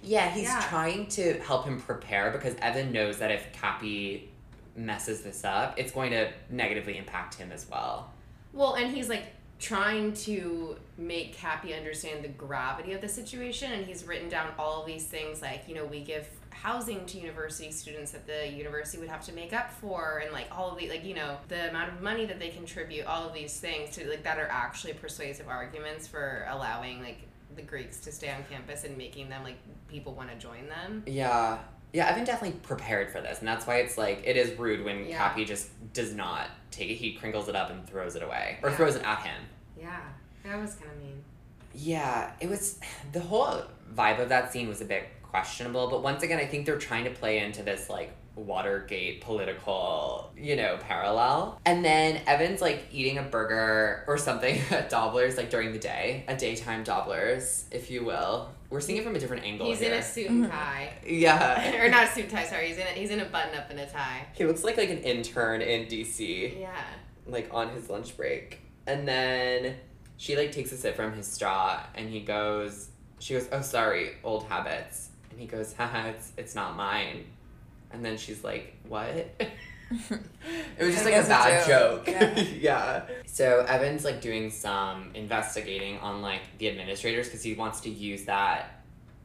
yeah, 0.07 0.29
he's 0.29 0.43
Yeah. 0.43 0.61
trying 0.69 1.07
to 1.07 1.39
help 1.39 1.65
him 1.65 1.81
prepare 1.81 2.29
because 2.29 2.53
Evan 2.61 2.91
knows 2.91 3.17
that 3.17 3.31
if 3.31 3.51
Cappy 3.53 4.29
messes 4.75 5.21
this 5.23 5.43
up, 5.43 5.73
it's 5.79 5.91
going 5.91 6.11
to 6.11 6.31
negatively 6.51 6.97
impact 6.99 7.33
him 7.35 7.51
as 7.51 7.65
well. 7.67 8.11
Well, 8.53 8.75
and 8.75 8.95
he's 8.95 9.09
like 9.09 9.23
trying 9.57 10.13
to 10.13 10.77
make 10.99 11.33
Cappy 11.35 11.73
understand 11.73 12.23
the 12.23 12.27
gravity 12.27 12.93
of 12.93 13.01
the 13.01 13.07
situation, 13.09 13.71
and 13.71 13.83
he's 13.83 14.03
written 14.03 14.29
down 14.29 14.53
all 14.59 14.83
these 14.85 15.05
things 15.05 15.41
like, 15.41 15.63
you 15.67 15.73
know, 15.73 15.85
we 15.85 16.01
give 16.03 16.27
housing 16.61 17.05
to 17.05 17.17
university 17.19 17.71
students 17.71 18.11
that 18.11 18.25
the 18.25 18.47
university 18.47 18.97
would 18.97 19.09
have 19.09 19.23
to 19.25 19.33
make 19.33 19.53
up 19.53 19.71
for, 19.71 20.19
and 20.23 20.31
like 20.33 20.47
all 20.51 20.71
of 20.71 20.77
the, 20.79 20.89
like, 20.89 21.03
you 21.03 21.13
know, 21.13 21.37
the 21.49 21.69
amount 21.69 21.91
of 21.91 22.01
money 22.01 22.25
that 22.25 22.39
they 22.39 22.49
contribute, 22.49 23.05
all 23.05 23.27
of 23.27 23.33
these 23.33 23.59
things 23.59 23.95
to 23.95 24.07
like 24.09 24.23
that 24.23 24.37
are 24.39 24.47
actually 24.49 24.93
persuasive 24.93 25.47
arguments 25.47 26.07
for 26.07 26.45
allowing 26.49 27.01
like 27.01 27.19
the 27.55 27.61
Greeks 27.61 27.99
to 28.01 28.11
stay 28.11 28.29
on 28.29 28.43
campus 28.49 28.83
and 28.83 28.97
making 28.97 29.29
them 29.29 29.43
like 29.43 29.57
people 29.87 30.13
want 30.13 30.29
to 30.29 30.35
join 30.37 30.67
them. 30.67 31.03
Yeah. 31.05 31.57
Yeah, 31.93 32.09
I've 32.09 32.15
been 32.15 32.25
definitely 32.25 32.57
prepared 32.59 33.09
for 33.11 33.21
this, 33.21 33.39
and 33.39 33.47
that's 33.47 33.65
why 33.65 33.77
it's 33.77 33.97
like 33.97 34.21
it 34.25 34.35
is 34.35 34.57
rude 34.59 34.83
when 34.83 35.05
Yeah. 35.05 35.17
Cappy 35.17 35.45
just 35.45 35.69
does 35.93 36.13
not 36.13 36.47
take 36.71 36.89
it. 36.89 36.95
He 36.95 37.13
crinkles 37.13 37.47
it 37.47 37.55
up 37.55 37.69
and 37.69 37.87
throws 37.87 38.15
it 38.15 38.23
away, 38.23 38.57
or 38.63 38.69
Yeah. 38.69 38.75
throws 38.75 38.95
it 38.95 39.03
at 39.03 39.19
him. 39.21 39.41
Yeah, 39.79 39.99
that 40.43 40.59
was 40.59 40.73
kind 40.75 40.91
of 40.91 40.97
mean. 40.97 41.23
Yeah, 41.73 42.31
it 42.41 42.49
was 42.49 42.79
the 43.13 43.19
whole 43.21 43.63
vibe 43.95 44.19
of 44.19 44.29
that 44.29 44.51
scene 44.51 44.67
was 44.67 44.81
a 44.81 44.85
bit 44.85 45.07
questionable, 45.35 45.87
but 45.89 46.01
once 46.01 46.23
again, 46.23 46.39
I 46.39 46.45
think 46.45 46.65
they're 46.65 46.77
trying 46.77 47.03
to 47.03 47.09
play 47.09 47.39
into 47.39 47.61
this 47.61 47.89
like 47.89 48.11
Watergate 48.35 49.21
political, 49.21 50.31
you 50.37 50.55
know, 50.55 50.77
parallel. 50.81 51.59
And 51.65 51.83
then 51.83 52.21
Evan's 52.25 52.61
like 52.61 52.85
eating 52.91 53.17
a 53.17 53.21
burger 53.21 54.03
or 54.07 54.17
something 54.17 54.59
at 54.71 54.89
Dobler's 54.89 55.35
like 55.37 55.49
during 55.49 55.73
the 55.73 55.79
day, 55.79 56.23
a 56.29 56.35
daytime 56.37 56.83
Dobler's, 56.85 57.65
if 57.71 57.91
you 57.91 58.05
will. 58.05 58.49
We're 58.69 58.79
seeing 58.81 58.97
it 58.97 59.03
from 59.05 59.15
a 59.15 59.19
different 59.19 59.43
angle 59.43 59.67
He's 59.67 59.79
here. 59.79 59.93
in 59.93 59.99
a 59.99 60.03
suit 60.03 60.29
and 60.29 60.49
tie. 60.51 60.93
yeah. 61.05 61.81
or 61.83 61.89
not 61.89 62.05
a 62.05 62.07
suit 62.11 62.23
and 62.25 62.31
tie, 62.33 62.45
sorry. 62.45 62.67
He's 62.69 62.77
in 62.77 62.83
a, 62.87 62.91
he's 62.91 63.09
in 63.09 63.19
a 63.19 63.25
button 63.25 63.55
up 63.57 63.69
and 63.69 63.79
a 63.79 63.85
tie. 63.87 64.25
He 64.33 64.45
looks 64.45 64.63
like 64.63 64.77
like 64.77 64.89
an 64.89 64.99
intern 64.99 65.61
in 65.61 65.85
DC, 65.87 66.59
Yeah. 66.61 66.71
like 67.25 67.49
on 67.53 67.69
his 67.69 67.89
lunch 67.89 68.15
break. 68.17 68.61
And 68.87 69.05
then 69.07 69.75
she 70.17 70.35
like 70.37 70.51
takes 70.53 70.71
a 70.71 70.77
sip 70.77 70.95
from 70.95 71.11
his 71.13 71.27
straw 71.27 71.81
and 71.93 72.09
he 72.09 72.21
goes 72.21 72.89
she 73.19 73.33
goes, 73.33 73.47
Oh 73.51 73.61
sorry, 73.61 74.11
old 74.23 74.43
habits. 74.47 75.09
And 75.35 75.41
he 75.41 75.47
goes, 75.47 75.73
Haha, 75.73 76.07
it's 76.07 76.31
it's 76.37 76.55
not 76.55 76.77
mine. 76.77 77.25
And 77.91 78.05
then 78.05 78.17
she's 78.17 78.41
like, 78.41 78.73
What? 78.87 79.09
it 79.39 79.49
was 80.79 80.93
just 80.95 81.01
I 81.01 81.09
like 81.09 81.13
a 81.13 81.17
guess 81.17 81.25
a 81.25 81.29
bad 81.29 81.67
joke, 81.67 82.05
joke. 82.05 82.15
yeah. 82.15 82.39
yeah. 82.59 83.01
So 83.25 83.65
Evan's 83.67 84.05
like 84.05 84.21
doing 84.21 84.49
some 84.49 85.11
investigating 85.13 85.97
on 85.99 86.21
like 86.21 86.41
the 86.57 86.69
administrators 86.69 87.27
because 87.27 87.43
he 87.43 87.53
wants 87.53 87.81
to 87.81 87.89
use 87.89 88.23
that 88.25 88.81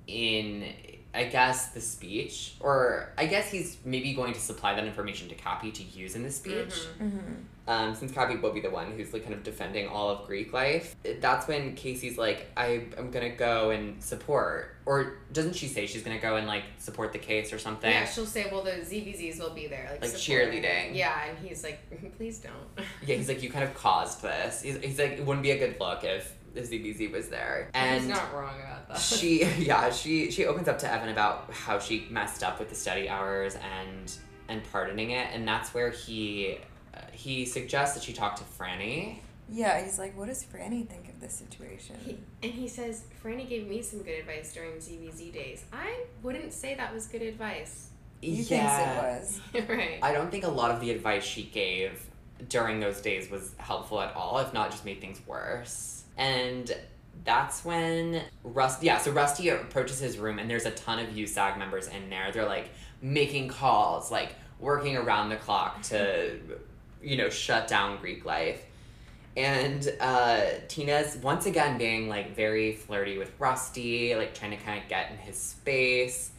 in 0.08 0.74
I 1.14 1.24
guess 1.24 1.68
the 1.68 1.80
speech, 1.80 2.56
or 2.58 3.12
I 3.16 3.26
guess 3.26 3.52
he's 3.52 3.78
maybe 3.84 4.12
going 4.14 4.32
to 4.32 4.40
supply 4.40 4.74
that 4.74 4.84
information 4.84 5.28
to 5.28 5.36
Cappy 5.36 5.70
to 5.70 5.82
use 5.84 6.16
in 6.16 6.24
the 6.24 6.30
speech. 6.32 6.74
Mm-hmm. 7.00 7.34
Um, 7.68 7.94
since 7.94 8.10
Cappy 8.10 8.36
will 8.36 8.52
be 8.52 8.60
the 8.60 8.70
one 8.70 8.90
who's 8.92 9.12
like 9.12 9.22
kind 9.22 9.34
of 9.34 9.42
defending 9.44 9.86
all 9.86 10.08
of 10.10 10.26
Greek 10.26 10.52
life, 10.52 10.96
that's 11.20 11.46
when 11.46 11.74
Casey's 11.76 12.18
like, 12.18 12.50
I 12.56 12.86
am 12.98 13.10
gonna 13.12 13.30
go 13.30 13.70
and 13.70 14.02
support, 14.02 14.74
or 14.86 15.18
doesn't 15.32 15.54
she 15.54 15.68
say 15.68 15.86
she's 15.86 16.02
gonna 16.02 16.18
go 16.18 16.36
and 16.36 16.46
like 16.48 16.64
support 16.78 17.12
the 17.12 17.18
case 17.20 17.52
or 17.52 17.58
something? 17.58 17.90
Yeah, 17.90 18.06
she'll 18.06 18.26
say, 18.26 18.46
well, 18.50 18.62
the 18.64 18.72
ZBZs 18.72 19.38
will 19.38 19.50
be 19.54 19.66
there. 19.68 19.88
Like, 19.92 20.00
Like 20.02 20.10
supporting. 20.10 20.62
cheerleading. 20.62 20.96
Yeah, 20.96 21.24
and 21.28 21.38
he's 21.46 21.62
like, 21.62 21.78
please 22.16 22.38
don't. 22.38 22.54
Yeah, 23.06 23.16
he's 23.16 23.28
like, 23.28 23.42
you 23.42 23.50
kind 23.50 23.64
of 23.64 23.74
caused 23.74 24.22
this. 24.22 24.62
He's, 24.62 24.76
he's 24.78 24.98
like, 24.98 25.12
it 25.12 25.24
wouldn't 25.26 25.42
be 25.44 25.52
a 25.52 25.58
good 25.58 25.78
look 25.78 26.02
if 26.02 26.34
the 26.54 26.62
ZBZ 26.62 27.12
was 27.12 27.28
there. 27.28 27.70
And 27.74 28.00
he's 28.00 28.08
not 28.08 28.34
wrong 28.34 28.58
about 28.58 28.88
that. 28.88 28.98
she 28.98 29.44
yeah 29.58 29.90
she 29.90 30.32
she 30.32 30.46
opens 30.46 30.66
up 30.66 30.78
to 30.80 30.92
evan 30.92 31.10
about 31.10 31.52
how 31.52 31.78
she 31.78 32.08
messed 32.10 32.42
up 32.42 32.58
with 32.58 32.68
the 32.68 32.74
study 32.74 33.08
hours 33.08 33.54
and 33.54 34.12
and 34.48 34.60
pardoning 34.72 35.10
it 35.12 35.28
and 35.32 35.46
that's 35.46 35.72
where 35.72 35.90
he 35.90 36.58
he 37.12 37.44
suggests 37.44 37.94
that 37.94 38.02
she 38.02 38.12
talk 38.12 38.36
to 38.36 38.44
franny 38.44 39.18
Yeah, 39.48 39.82
he's 39.82 39.98
like, 39.98 40.16
what 40.16 40.28
does 40.28 40.44
Franny 40.44 40.86
think 40.86 41.08
of 41.08 41.20
this 41.20 41.32
situation? 41.32 41.96
He, 42.04 42.18
and 42.42 42.52
he 42.52 42.68
says, 42.68 43.02
Franny 43.22 43.48
gave 43.48 43.66
me 43.66 43.82
some 43.82 44.00
good 44.02 44.20
advice 44.20 44.52
during 44.54 44.74
ZBZ 44.74 45.32
days. 45.32 45.64
I 45.72 46.04
wouldn't 46.22 46.52
say 46.52 46.76
that 46.76 46.94
was 46.94 47.06
good 47.08 47.22
advice. 47.22 47.88
He 48.20 48.42
thinks 48.42 48.72
it 48.72 48.96
was. 48.96 49.40
right. 49.68 49.98
i 50.02 50.12
don't 50.12 50.30
think 50.30 50.44
a 50.44 50.48
lot 50.48 50.70
of 50.70 50.80
the 50.80 50.90
advice 50.90 51.24
she 51.24 51.44
gave 51.44 52.06
during 52.48 52.78
those 52.78 53.00
days 53.00 53.30
was 53.30 53.54
helpful 53.58 54.00
at 54.00 54.14
all 54.14 54.38
if 54.38 54.52
not 54.52 54.70
just 54.70 54.84
made 54.84 55.00
things 55.00 55.20
worse 55.26 56.04
and 56.16 56.74
that's 57.24 57.64
when 57.64 58.22
Rusty, 58.44 58.86
yeah, 58.86 58.98
so 58.98 59.10
Rusty 59.10 59.48
approaches 59.48 59.98
his 59.98 60.18
room 60.18 60.38
and 60.38 60.48
there's 60.48 60.66
a 60.66 60.70
ton 60.70 60.98
of 60.98 61.08
USAG 61.08 61.58
members 61.58 61.88
in 61.88 62.08
there. 62.08 62.30
They're 62.32 62.46
like 62.46 62.70
making 63.02 63.48
calls, 63.48 64.10
like 64.10 64.34
working 64.58 64.96
around 64.96 65.30
the 65.30 65.36
clock 65.36 65.82
to, 65.84 66.38
you 67.02 67.16
know, 67.16 67.30
shut 67.30 67.68
down 67.68 67.98
Greek 67.98 68.24
life. 68.24 68.64
And 69.36 69.90
uh, 70.00 70.40
Tina's 70.68 71.16
once 71.16 71.46
again 71.46 71.78
being 71.78 72.08
like 72.08 72.34
very 72.34 72.72
flirty 72.72 73.16
with 73.16 73.32
Rusty, 73.38 74.14
like 74.14 74.34
trying 74.34 74.50
to 74.50 74.56
kind 74.56 74.82
of 74.82 74.88
get 74.88 75.10
in 75.10 75.18
his 75.18 75.36
space. 75.36 76.32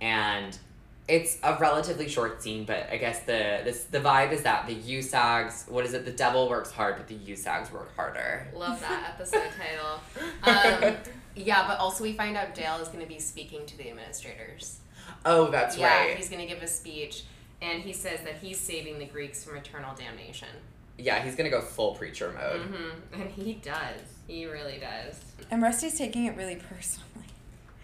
And 0.00 0.56
it's 1.06 1.38
a 1.42 1.56
relatively 1.58 2.08
short 2.08 2.42
scene, 2.42 2.64
but 2.64 2.88
I 2.90 2.96
guess 2.96 3.20
the 3.20 3.60
this 3.64 3.84
the 3.84 4.00
vibe 4.00 4.32
is 4.32 4.42
that 4.42 4.66
the 4.66 4.74
USAGs, 4.74 5.68
what 5.70 5.84
is 5.84 5.92
it? 5.92 6.04
The 6.04 6.12
devil 6.12 6.48
works 6.48 6.70
hard, 6.70 6.96
but 6.96 7.08
the 7.08 7.16
USAGs 7.16 7.70
work 7.72 7.94
harder. 7.94 8.46
Love 8.54 8.80
that 8.80 9.14
episode 9.14 9.50
title. 9.58 10.00
Um, 10.42 10.96
yeah, 11.36 11.66
but 11.66 11.78
also 11.78 12.04
we 12.04 12.14
find 12.14 12.36
out 12.36 12.54
Dale 12.54 12.76
is 12.76 12.88
going 12.88 13.00
to 13.00 13.08
be 13.08 13.18
speaking 13.18 13.66
to 13.66 13.76
the 13.76 13.90
administrators. 13.90 14.78
Oh, 15.26 15.50
that's 15.50 15.76
yeah, 15.76 16.06
right. 16.06 16.16
he's 16.16 16.28
going 16.28 16.40
to 16.40 16.46
give 16.46 16.62
a 16.62 16.66
speech, 16.66 17.24
and 17.64 17.82
he 17.82 17.92
says 17.92 18.20
that 18.24 18.36
he's 18.40 18.58
saving 18.58 18.98
the 18.98 19.06
Greeks 19.06 19.42
from 19.44 19.56
eternal 19.56 19.94
damnation. 19.94 20.48
Yeah, 20.98 21.22
he's 21.22 21.34
gonna 21.34 21.50
go 21.50 21.60
full 21.60 21.94
preacher 21.94 22.32
mode. 22.32 22.62
hmm 22.62 23.20
And 23.20 23.30
he 23.30 23.54
does. 23.54 24.00
He 24.26 24.46
really 24.46 24.78
does. 24.78 25.20
And 25.50 25.62
Rusty's 25.62 25.98
taking 25.98 26.26
it 26.26 26.36
really 26.36 26.56
personally. 26.56 27.26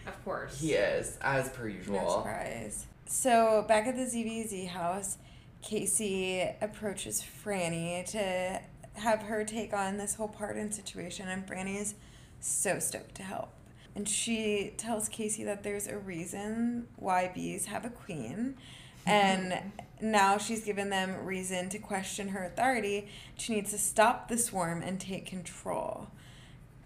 Of 0.06 0.24
course. 0.24 0.60
He 0.60 0.72
is, 0.74 1.18
as 1.20 1.48
per 1.50 1.68
usual. 1.68 2.00
No 2.00 2.08
surprise. 2.16 2.86
So 3.06 3.64
back 3.68 3.86
at 3.86 3.96
the 3.96 4.02
ZBZ 4.02 4.68
house, 4.68 5.18
Casey 5.62 6.48
approaches 6.60 7.22
Franny 7.44 8.04
to 8.12 8.60
have 8.94 9.22
her 9.22 9.44
take 9.44 9.72
on 9.74 9.96
this 9.98 10.14
whole 10.14 10.28
pardon 10.28 10.72
situation, 10.72 11.28
and 11.28 11.46
Franny 11.46 11.80
is 11.80 11.94
so 12.40 12.78
stoked 12.78 13.14
to 13.16 13.22
help. 13.22 13.50
And 13.94 14.08
she 14.08 14.72
tells 14.76 15.08
Casey 15.08 15.42
that 15.44 15.62
there's 15.64 15.86
a 15.86 15.98
reason 15.98 16.86
why 16.96 17.30
bees 17.34 17.66
have 17.66 17.84
a 17.84 17.90
queen, 17.90 18.56
and 19.06 19.72
now 20.00 20.38
she's 20.38 20.64
given 20.64 20.90
them 20.90 21.24
reason 21.24 21.68
to 21.70 21.78
question 21.78 22.28
her 22.28 22.44
authority. 22.44 23.08
She 23.36 23.54
needs 23.54 23.70
to 23.70 23.78
stop 23.78 24.28
the 24.28 24.38
swarm 24.38 24.82
and 24.82 25.00
take 25.00 25.26
control. 25.26 26.08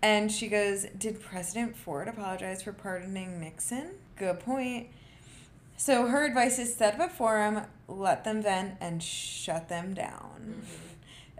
And 0.02 0.30
she 0.30 0.48
goes, 0.48 0.86
Did 0.98 1.20
President 1.20 1.76
Ford 1.76 2.08
apologize 2.08 2.62
for 2.62 2.72
pardoning 2.72 3.40
Nixon? 3.40 3.92
Good 4.16 4.40
point. 4.40 4.88
So 5.76 6.06
her 6.06 6.24
advice 6.24 6.58
is 6.58 6.74
set 6.74 7.00
up 7.00 7.10
a 7.10 7.12
forum, 7.12 7.62
let 7.88 8.24
them 8.24 8.42
vent, 8.42 8.74
and 8.80 9.02
shut 9.02 9.68
them 9.68 9.94
down. 9.94 10.62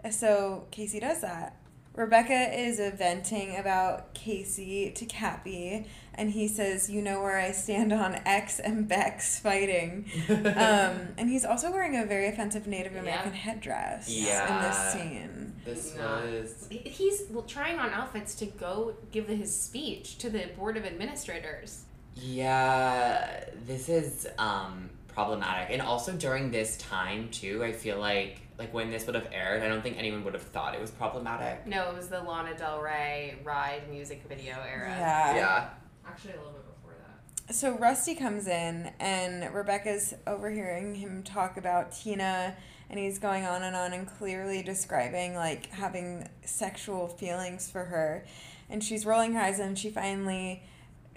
Mm-hmm. 0.03 0.11
So 0.11 0.65
Casey 0.71 0.99
does 0.99 1.21
that. 1.21 1.57
Rebecca 1.95 2.51
is 2.53 2.79
venting 2.97 3.55
about 3.55 4.13
Casey 4.13 4.91
to 4.91 5.05
Cappy, 5.05 5.87
and 6.13 6.31
he 6.31 6.47
says, 6.47 6.89
You 6.89 7.01
know 7.01 7.21
where 7.21 7.37
I 7.37 7.51
stand 7.51 7.93
on 7.93 8.15
X 8.25 8.59
and 8.59 8.87
Bex 8.87 9.39
fighting. 9.39 10.05
Um, 10.29 11.09
and 11.17 11.29
he's 11.29 11.45
also 11.45 11.71
wearing 11.71 11.95
a 11.97 12.05
very 12.05 12.27
offensive 12.27 12.67
Native 12.67 12.95
American 12.95 13.33
headdress 13.33 14.09
Yeah. 14.09 14.57
in 14.57 14.61
this 14.63 14.93
scene. 14.93 15.53
This 15.63 15.95
No. 15.95 16.21
was 16.41 16.67
He's 16.69 17.23
well, 17.29 17.43
trying 17.43 17.79
on 17.79 17.89
outfits 17.91 18.35
to 18.35 18.45
go 18.45 18.93
give 19.11 19.27
his 19.27 19.57
speech 19.57 20.17
to 20.19 20.29
the 20.29 20.47
board 20.57 20.77
of 20.77 20.85
administrators. 20.85 21.83
yeah. 22.15 23.43
This 23.65 23.89
is 23.89 24.27
um 24.37 24.89
problematic, 25.07 25.71
and 25.71 25.81
also 25.81 26.11
during 26.13 26.51
this 26.51 26.77
time 26.77 27.29
too. 27.29 27.63
I 27.63 27.71
feel 27.71 27.97
like 27.99 28.41
like 28.57 28.73
when 28.73 28.89
this 28.89 29.05
would 29.05 29.15
have 29.15 29.27
aired, 29.31 29.63
I 29.63 29.67
don't 29.67 29.81
think 29.81 29.97
anyone 29.97 30.23
would 30.23 30.33
have 30.33 30.43
thought 30.43 30.75
it 30.75 30.81
was 30.81 30.91
problematic. 30.91 31.67
No, 31.67 31.89
it 31.89 31.95
was 31.95 32.07
the 32.07 32.21
Lana 32.21 32.55
Del 32.55 32.81
Rey 32.81 33.37
Ride 33.43 33.89
music 33.89 34.23
video 34.27 34.55
era. 34.67 34.89
Yeah. 34.89 35.35
Yeah. 35.35 35.69
Actually, 36.07 36.33
a 36.33 36.37
little 36.37 36.53
bit 36.53 36.65
before 36.65 36.95
that. 36.97 37.55
So 37.55 37.77
Rusty 37.77 38.15
comes 38.15 38.47
in, 38.47 38.91
and 38.99 39.53
Rebecca's 39.53 40.13
overhearing 40.25 40.95
him 40.95 41.23
talk 41.23 41.57
about 41.57 41.91
Tina, 41.91 42.55
and 42.89 42.99
he's 42.99 43.19
going 43.19 43.45
on 43.45 43.63
and 43.63 43.75
on 43.75 43.93
and 43.93 44.07
clearly 44.07 44.63
describing 44.63 45.35
like 45.35 45.71
having 45.71 46.29
sexual 46.45 47.07
feelings 47.07 47.69
for 47.69 47.85
her. 47.85 48.25
And 48.69 48.83
she's 48.83 49.05
rolling 49.05 49.33
her 49.33 49.41
eyes, 49.41 49.59
and 49.59 49.77
she 49.77 49.89
finally 49.89 50.63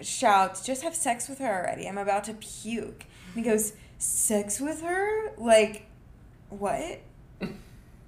shouts, 0.01 0.65
Just 0.65 0.81
have 0.83 0.95
sex 0.95 1.29
with 1.29 1.39
her 1.39 1.61
already. 1.61 1.87
I'm 1.87 1.97
about 1.97 2.25
to 2.25 2.33
puke. 2.33 3.05
And 3.33 3.43
he 3.45 3.49
goes, 3.49 3.73
Sex 3.97 4.59
with 4.59 4.81
her? 4.81 5.33
Like, 5.37 5.85
what? 6.49 7.01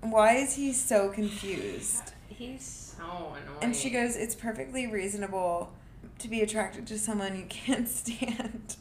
Why 0.01 0.35
is 0.35 0.55
he 0.55 0.73
so 0.73 1.09
confused? 1.09 2.13
He's 2.27 2.95
so 2.97 3.03
annoying. 3.05 3.57
And 3.61 3.75
she 3.75 3.89
goes, 3.89 4.15
It's 4.15 4.35
perfectly 4.35 4.87
reasonable 4.87 5.71
to 6.19 6.27
be 6.27 6.41
attracted 6.41 6.87
to 6.87 6.97
someone 6.99 7.35
you 7.37 7.45
can't 7.47 7.87
stand. 8.01 8.75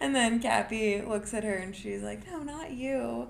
And 0.00 0.14
then 0.14 0.40
Cappy 0.40 1.00
looks 1.02 1.32
at 1.34 1.44
her 1.44 1.54
and 1.54 1.74
she's 1.74 2.02
like, 2.02 2.26
No, 2.30 2.42
not 2.42 2.72
you. 2.72 3.28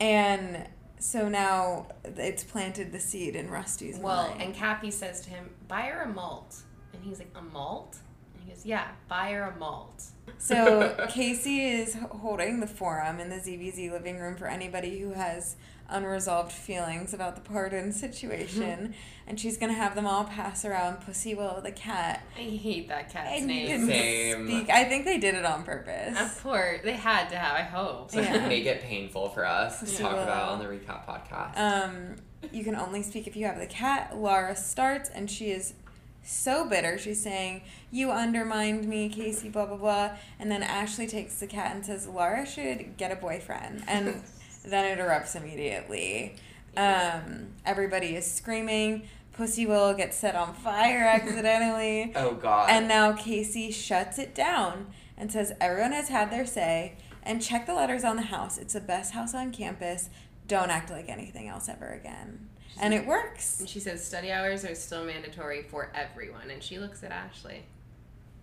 And 0.00 0.66
so 0.98 1.28
now 1.28 1.86
it's 2.04 2.44
planted 2.44 2.92
the 2.92 3.00
seed 3.00 3.34
in 3.36 3.50
Rusty's 3.50 3.98
Well, 3.98 4.28
mind. 4.30 4.42
and 4.42 4.54
Cappy 4.54 4.90
says 4.90 5.20
to 5.22 5.30
him, 5.30 5.50
"Buy 5.66 5.82
her 5.82 6.02
a 6.02 6.08
malt," 6.08 6.56
and 6.92 7.02
he's 7.02 7.18
like, 7.18 7.30
"A 7.34 7.40
malt?" 7.40 7.96
And 8.34 8.44
he 8.44 8.50
goes, 8.50 8.66
"Yeah, 8.66 8.86
buy 9.08 9.32
her 9.32 9.44
a 9.44 9.56
malt." 9.58 10.04
So 10.36 10.94
Casey 11.08 11.64
is 11.64 11.96
holding 12.10 12.60
the 12.60 12.66
forum 12.66 13.18
in 13.18 13.30
the 13.30 13.36
ZBZ 13.36 13.90
living 13.90 14.18
room 14.18 14.36
for 14.36 14.46
anybody 14.46 14.98
who 14.98 15.12
has 15.12 15.56
unresolved 15.90 16.52
feelings 16.52 17.12
about 17.14 17.34
the 17.34 17.40
pardon 17.40 17.92
situation, 17.92 18.94
and 19.26 19.38
she's 19.38 19.56
gonna 19.58 19.72
have 19.74 19.94
them 19.94 20.06
all 20.06 20.24
pass 20.24 20.64
around 20.64 21.00
Pussy 21.02 21.34
Willow 21.34 21.60
the 21.60 21.72
cat. 21.72 22.22
I 22.36 22.40
hate 22.42 22.88
that 22.88 23.10
cat's 23.12 23.30
And 23.38 23.46
name. 23.46 23.66
can 23.68 23.86
Same. 23.86 24.46
speak. 24.48 24.70
I 24.70 24.84
think 24.84 25.04
they 25.04 25.18
did 25.18 25.34
it 25.34 25.44
on 25.44 25.64
purpose. 25.64 26.18
Of 26.18 26.42
course, 26.42 26.80
they 26.84 26.92
had 26.94 27.28
to 27.30 27.36
have. 27.36 27.56
I 27.56 27.62
hope. 27.62 28.10
So 28.10 28.20
Yeah. 28.20 28.46
make 28.48 28.66
it 28.66 28.82
painful 28.82 29.28
for 29.30 29.44
us 29.44 29.80
to 29.80 29.86
Yeah. 29.86 29.98
talk 29.98 30.12
about 30.18 30.48
on 30.50 30.58
the 30.58 30.64
recap 30.66 31.04
podcast. 31.06 31.56
Um, 31.58 32.16
you 32.52 32.64
can 32.64 32.74
only 32.74 33.02
speak 33.02 33.26
if 33.26 33.36
you 33.36 33.46
have 33.46 33.58
the 33.58 33.66
cat. 33.66 34.16
Laura 34.16 34.56
starts, 34.56 35.10
and 35.10 35.30
she 35.30 35.50
is 35.50 35.74
so 36.22 36.66
bitter. 36.68 36.98
She's 36.98 37.22
saying, 37.22 37.62
You 37.90 38.10
undermined 38.12 38.86
me, 38.86 39.08
Casey, 39.08 39.48
blah, 39.48 39.66
blah, 39.66 39.76
blah. 39.76 40.10
And 40.38 40.50
then 40.50 40.62
Ashleigh 40.62 41.08
takes 41.08 41.40
the 41.40 41.46
cat 41.46 41.74
and 41.74 41.84
says, 41.84 42.06
Laura 42.06 42.46
should 42.46 42.96
get 42.96 43.10
a 43.10 43.16
boyfriend. 43.16 43.82
And 43.88 44.22
then 44.64 44.84
it 44.84 45.00
erupts 45.02 45.34
immediately. 45.36 46.36
Um, 46.76 47.48
everybody 47.64 48.16
is 48.16 48.30
screaming. 48.30 49.08
Pussy 49.32 49.64
Willow 49.66 49.94
gets 49.94 50.16
set 50.16 50.34
on 50.36 50.54
fire 50.54 51.04
accidentally. 51.04 52.12
Oh 52.16 52.34
God. 52.34 52.68
And 52.70 52.86
now 52.88 53.12
Casey 53.12 53.70
shuts 53.70 54.18
it 54.18 54.34
down 54.34 54.86
and 55.16 55.32
says 55.32 55.52
everyone 55.60 55.92
has 55.92 56.08
had 56.08 56.30
their 56.30 56.46
say 56.46 56.96
and 57.22 57.42
check 57.42 57.66
the 57.66 57.74
letters 57.74 58.04
on 58.04 58.16
the 58.16 58.22
house. 58.22 58.58
It's 58.58 58.74
the 58.74 58.80
best 58.80 59.12
house 59.14 59.34
on 59.34 59.52
campus. 59.52 60.10
Don't 60.48 60.70
act 60.70 60.90
like 60.90 61.08
anything 61.08 61.48
else 61.48 61.68
ever 61.68 61.88
again. 61.88 62.48
And 62.80 62.94
it 62.94 63.06
works. 63.06 63.60
And 63.60 63.68
she 63.68 63.80
says 63.80 64.04
study 64.04 64.30
hours 64.32 64.64
are 64.64 64.74
still 64.74 65.04
mandatory 65.04 65.62
for 65.62 65.92
everyone, 65.94 66.50
and 66.50 66.62
she 66.62 66.78
looks 66.78 67.02
at 67.02 67.10
Ashleigh. 67.10 67.62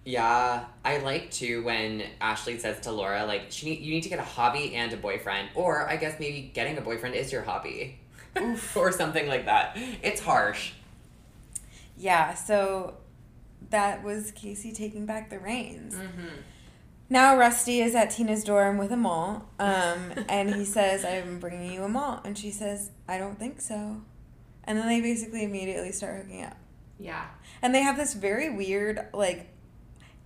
Yeah, 0.08 0.64
I 0.86 1.00
like 1.00 1.32
too 1.32 1.66
when 1.66 2.02
Ashleigh 2.22 2.62
says 2.62 2.80
to 2.82 2.94
Laura, 2.94 3.26
like, 3.26 3.48
she 3.50 3.70
need, 3.70 3.82
you 3.82 3.94
need 3.94 4.04
to 4.04 4.10
get 4.10 4.20
a 4.20 4.24
hobby 4.24 4.74
and 4.74 4.94
a 4.94 4.96
boyfriend, 4.96 5.50
or 5.54 5.86
I 5.86 5.98
guess 5.98 6.18
maybe 6.18 6.50
getting 6.54 6.78
a 6.78 6.82
boyfriend 6.82 7.14
is 7.14 7.30
your 7.30 7.42
hobby, 7.42 8.00
or 8.76 8.94
something 8.94 9.28
like 9.28 9.48
that. 9.48 9.78
It's 10.02 10.22
harsh. 10.22 10.72
Yeah, 11.98 12.36
so 12.36 13.00
that 13.70 14.02
was 14.02 14.32
Casey 14.32 14.72
taking 14.72 15.06
back 15.06 15.30
the 15.30 15.40
reins. 15.40 15.94
Mm-hmm. 15.94 16.28
Now 17.10 17.36
Rusty 17.36 17.82
is 17.82 17.94
at 17.94 18.10
Tina's 18.10 18.46
dorm 18.46 18.78
with 18.78 18.94
a 18.94 18.98
malt, 18.98 19.44
um, 19.60 20.14
and 20.30 20.56
he 20.56 20.64
says, 20.64 21.04
"I'm 21.04 21.40
bringing 21.40 21.74
you 21.74 21.84
a 21.84 21.90
mall," 21.90 22.22
and 22.24 22.38
she 22.38 22.52
says, 22.52 22.92
"I 23.10 23.18
don't 23.18 23.38
think 23.38 23.60
so," 23.60 24.04
and 24.64 24.78
then 24.78 24.88
they 24.88 25.02
basically 25.02 25.44
immediately 25.44 25.92
start 25.92 26.22
hooking 26.22 26.46
up, 26.46 26.56
Yeah. 26.98 27.26
and 27.62 27.76
they 27.76 27.82
have 27.82 27.98
this 27.98 28.14
very 28.14 28.50
weird 28.50 29.08
like 29.14 29.50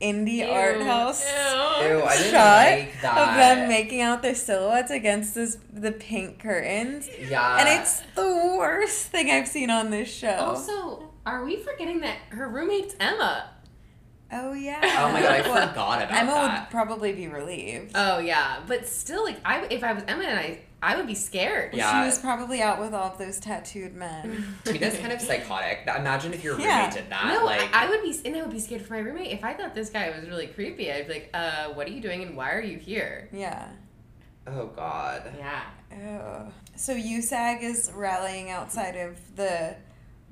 indie 0.02 0.48
art 0.50 0.82
house 0.82 1.24
Ew. 1.24 1.88
Ew, 1.88 2.04
I 2.04 2.18
didn't 2.18 2.32
shot 2.32 2.66
like 2.66 3.02
that. 3.02 3.18
of 3.30 3.36
them 3.36 3.70
making 3.70 4.02
out 4.02 4.22
their 4.22 4.36
silhouettes 4.36 4.92
against 4.92 5.36
this 5.36 5.58
the 5.72 5.92
pink 5.92 6.40
curtains, 6.40 7.10
Yeah. 7.30 7.58
and 7.60 7.70
it's 7.82 8.02
the 8.16 8.56
worst 8.58 9.08
thing 9.08 9.30
I've 9.32 9.48
seen 9.48 9.70
on 9.70 9.90
this 9.92 10.12
show. 10.14 10.30
Also, 10.36 11.10
are 11.26 11.44
we 11.46 11.58
forgetting 11.58 12.00
that 12.02 12.18
her 12.30 12.48
roommate's 12.50 12.96
Emma? 13.00 13.50
oh 14.34 14.54
yeah. 14.54 14.80
Oh 15.00 15.12
my 15.12 15.22
god, 15.22 15.32
I 15.32 15.42
forgot 15.44 16.02
about 16.02 16.12
Emma 16.12 16.32
that. 16.32 16.62
would 16.62 16.72
probably 16.72 17.12
be 17.14 17.28
relieved. 17.28 17.92
Oh 17.96 18.20
yeah, 18.20 18.62
but 18.68 18.88
still, 18.88 19.24
like 19.24 19.38
I, 19.44 19.66
if 19.70 19.84
I 19.84 19.94
was 19.94 20.04
Emma 20.08 20.24
and 20.24 20.40
I, 20.40 20.60
I 20.84 20.96
would 20.96 21.06
be 21.08 21.14
scared. 21.16 21.74
Yeah. 21.74 21.92
She 22.02 22.06
was 22.08 22.18
probably 22.20 22.62
out 22.62 22.80
with 22.80 22.94
all 22.94 23.12
of 23.12 23.18
those 23.20 23.40
tattooed 23.40 23.94
men. 23.94 24.56
Tina's 24.66 24.98
kind 24.98 25.14
of 25.14 25.22
psychotic. 25.22 25.82
Imagine 25.88 26.34
if 26.34 26.44
your 26.44 26.54
roommate 26.54 26.68
Yeah. 26.70 26.90
did 26.90 27.10
that. 27.12 27.28
No, 27.40 27.46
like, 27.46 27.62
I, 27.74 27.86
I 27.86 27.90
would 27.90 28.02
be, 28.02 28.20
and 28.26 28.36
I 28.36 28.42
would 28.42 28.50
be 28.52 28.60
scared 28.60 28.82
for 28.82 28.94
my 28.94 29.00
roommate. 29.00 29.32
If 29.32 29.44
I 29.44 29.54
thought 29.54 29.76
this 29.76 29.90
guy 29.92 30.10
was 30.18 30.28
really 30.28 30.48
creepy, 30.48 30.92
I'd 30.92 31.08
be 31.08 31.14
like, 31.14 31.30
uh, 31.34 31.70
what 31.70 31.88
are 31.88 31.92
you 31.92 32.02
doing 32.02 32.24
and 32.24 32.36
why 32.36 32.52
are 32.54 32.62
you 32.62 32.78
here? 32.78 33.30
Yeah. 33.32 33.70
oh 34.48 34.68
god. 34.68 35.32
Yeah. 35.38 35.62
Oh. 36.04 36.52
So 36.76 36.96
USAG 36.96 37.62
is 37.62 37.92
rallying 37.94 38.50
outside 38.50 38.96
of 38.96 39.18
the 39.36 39.76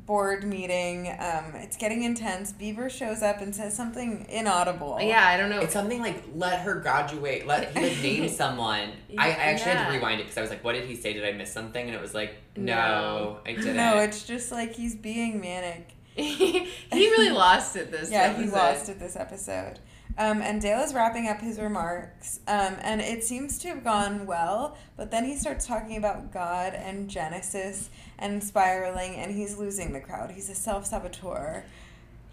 board 0.10 0.44
meeting. 0.44 1.08
Um, 1.20 1.54
it's 1.54 1.78
getting 1.78 2.02
intense. 2.02 2.52
Beaver 2.52 2.90
shows 2.90 3.22
up 3.22 3.42
and 3.42 3.56
says 3.56 3.76
something 3.76 4.26
inaudible. 4.28 4.98
Yeah, 5.00 5.24
I 5.24 5.38
don't 5.38 5.52
know. 5.52 5.60
It's 5.60 5.72
something 5.72 6.02
like 6.02 6.24
let 6.34 6.62
her 6.62 6.80
graduate. 6.80 7.46
Let 7.46 7.78
he 7.78 7.84
like 7.84 8.02
name 8.02 8.28
someone. 8.44 8.90
I, 9.20 9.28
I 9.28 9.30
actually 9.30 9.74
had 9.74 9.86
to 9.86 9.94
rewind 9.94 10.20
it 10.20 10.24
because 10.24 10.40
I 10.40 10.42
was 10.42 10.50
like, 10.50 10.64
what 10.64 10.74
did 10.74 10.86
he 10.86 10.96
say? 10.96 11.14
Did 11.14 11.26
I 11.26 11.34
miss 11.34 11.54
something? 11.54 11.86
And 11.86 11.96
it 11.96 12.02
was 12.02 12.16
like, 12.16 12.38
No. 12.58 12.74
no, 12.74 13.40
I 13.46 13.54
didn't. 13.54 13.76
No, 13.76 14.00
it's 14.00 14.24
just 14.24 14.52
like 14.52 14.74
he's 14.74 14.96
being 14.96 15.40
manic. 15.40 15.90
he 16.16 16.68
really 16.92 17.30
lost 17.30 17.76
it 17.76 17.92
this. 17.92 18.10
Yeah, 18.10 18.36
he 18.36 18.48
lost 18.48 18.90
it 18.90 19.00
this 19.00 19.16
episode. 19.16 19.78
Um, 20.20 20.42
and 20.42 20.62
Dale 20.62 20.82
is 20.82 20.94
wrapping 20.94 21.30
up 21.30 21.40
his 21.40 21.58
remarks, 21.58 22.42
um, 22.46 22.76
and 22.82 23.00
it 23.00 23.24
seems 23.24 23.58
to 23.60 23.70
have 23.70 23.86
gone 23.86 24.26
well, 24.26 24.76
but 24.98 25.12
then 25.12 25.24
he 25.24 25.38
starts 25.38 25.66
talking 25.66 25.96
about 25.96 26.34
God 26.34 26.74
and 26.74 27.10
Genesis 27.10 27.90
and 28.18 28.44
spiraling, 28.44 29.16
and 29.16 29.34
he's 29.34 29.58
losing 29.58 29.94
the 29.94 30.02
crowd. 30.02 30.32
He's 30.32 30.50
a 30.50 30.56
self 30.56 30.86
saboteur. 30.86 31.64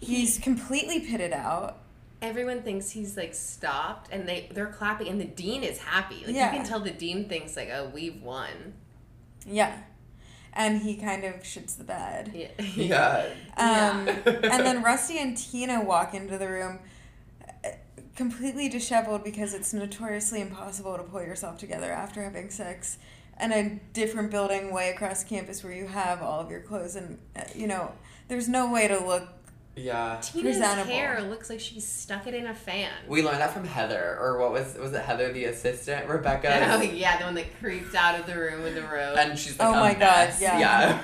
He's 0.01 0.37
completely 0.37 0.99
pitted 0.99 1.31
out. 1.31 1.77
Everyone 2.21 2.61
thinks 2.61 2.89
he's 2.91 3.15
like 3.15 3.33
stopped, 3.33 4.09
and 4.11 4.27
they 4.27 4.49
they're 4.51 4.65
clapping, 4.67 5.07
and 5.07 5.21
the 5.21 5.25
dean 5.25 5.63
is 5.63 5.77
happy. 5.77 6.23
Like 6.25 6.35
Yeah. 6.35 6.51
you 6.51 6.57
can 6.59 6.67
tell 6.67 6.81
the 6.81 6.91
dean 6.91 7.29
thinks 7.29 7.55
like, 7.55 7.69
oh, 7.73 7.89
we've 7.93 8.21
won. 8.21 8.73
Yeah. 9.45 9.73
And 10.51 10.81
he 10.81 10.97
kind 10.97 11.23
of 11.23 11.35
shits 11.43 11.77
the 11.77 11.85
bed. 11.85 12.31
Yeah. 12.35 12.47
Yeah. 12.75 13.25
Um, 13.55 14.07
Yeah. 14.25 14.49
and 14.51 14.65
then 14.65 14.83
Rusty 14.83 15.19
and 15.19 15.37
Tina 15.37 15.81
walk 15.81 16.13
into 16.13 16.37
the 16.37 16.49
room 16.49 16.79
completely 18.17 18.67
disheveled 18.67 19.23
because 19.23 19.53
it's 19.53 19.73
notoriously 19.73 20.41
impossible 20.41 20.97
to 20.97 21.03
pull 21.03 21.21
yourself 21.21 21.57
together 21.57 21.91
after 21.91 22.23
having 22.23 22.49
sex 22.49 22.97
and 23.37 23.53
a 23.53 23.79
different 23.93 24.31
building 24.31 24.73
way 24.73 24.89
across 24.89 25.23
campus 25.23 25.63
where 25.63 25.71
you 25.71 25.85
have 25.85 26.23
all 26.23 26.39
of 26.39 26.49
your 26.49 26.59
clothes 26.59 26.95
and, 26.95 27.19
uh, 27.35 27.43
you 27.55 27.67
know, 27.67 27.91
there's 28.27 28.49
no 28.49 28.71
way 28.71 28.87
to 28.87 28.97
look. 28.97 29.29
Yeah. 29.75 30.19
Tina's 30.23 30.57
Presentable. 30.57 30.91
hair 30.91 31.21
looks 31.21 31.51
like 31.51 31.59
she 31.59 31.79
stuck 31.79 32.25
it 32.25 32.33
in 32.33 32.47
a 32.47 32.55
fan. 32.55 32.91
We 33.07 33.21
learned 33.21 33.39
that 33.39 33.53
from 33.53 33.63
Heather, 33.63 34.17
or 34.19 34.39
what 34.39 34.51
was 34.51 34.75
was 34.75 34.91
it 34.93 35.05
Heather 35.05 35.31
the 35.31 35.45
assistant? 35.45 36.09
Rebecca. 36.09 36.49
Oh 36.71 36.81
yeah, 36.81 37.19
the 37.19 37.25
one 37.25 37.35
that 37.35 37.45
creeped 37.59 37.93
out 37.93 38.19
of 38.19 38.25
the 38.25 38.35
room 38.35 38.63
with 38.63 38.73
the 38.73 38.81
robe. 38.81 39.19
And 39.19 39.37
she's 39.37 39.59
like, 39.59 39.67
Oh 39.67 39.77
a 39.77 39.79
my 39.79 39.93
God, 39.93 40.33
yeah. 40.39 40.59
Yeah. 40.59 41.03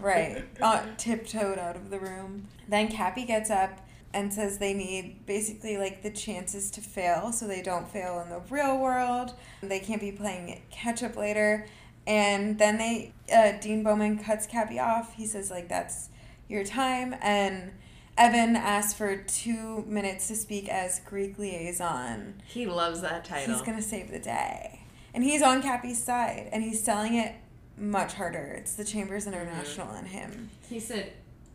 Right. 0.00 0.44
Uh, 0.60 0.84
tiptoed 0.96 1.58
out 1.58 1.74
of 1.74 1.90
the 1.90 1.98
room. 1.98 2.46
Then 2.68 2.86
Cappy 2.86 3.24
gets 3.24 3.50
up 3.50 3.80
and 4.14 4.32
says 4.32 4.58
they 4.58 4.74
need 4.74 5.24
basically 5.26 5.76
like 5.76 6.02
the 6.02 6.10
chances 6.10 6.70
to 6.72 6.80
fail 6.80 7.32
so 7.32 7.46
they 7.46 7.62
don't 7.62 7.88
fail 7.88 8.20
in 8.20 8.28
the 8.30 8.40
real 8.50 8.78
world. 8.78 9.34
They 9.62 9.80
can't 9.80 10.00
be 10.00 10.12
playing 10.12 10.60
catch 10.70 11.02
up 11.02 11.16
later. 11.16 11.66
And 12.06 12.58
then 12.58 12.78
they, 12.78 13.12
uh, 13.32 13.60
Dean 13.60 13.82
Bowman 13.82 14.18
cuts 14.18 14.46
Cappy 14.46 14.78
off. 14.78 15.14
He 15.14 15.26
says, 15.26 15.50
like, 15.50 15.68
that's 15.68 16.08
your 16.48 16.64
time. 16.64 17.14
And 17.22 17.72
Evan 18.18 18.56
asks 18.56 18.92
for 18.92 19.16
two 19.16 19.84
minutes 19.86 20.28
to 20.28 20.34
speak 20.34 20.68
as 20.68 21.00
Greek 21.00 21.38
liaison. 21.38 22.42
he 22.46 22.66
loves 22.66 23.00
that 23.02 23.24
title. 23.24 23.54
He's 23.54 23.62
going 23.62 23.78
to 23.78 23.82
save 23.82 24.10
the 24.10 24.18
day. 24.18 24.80
And 25.14 25.22
he's 25.22 25.42
on 25.42 25.62
Cappy's 25.62 26.02
side 26.02 26.48
and 26.52 26.62
he's 26.62 26.82
selling 26.82 27.14
it 27.14 27.34
much 27.76 28.14
harder. 28.14 28.56
It's 28.58 28.74
the 28.74 28.84
Chambers 28.84 29.26
International 29.26 29.90
and 29.90 30.08
him. 30.08 30.50
He 30.68 30.80
said, 30.80 31.12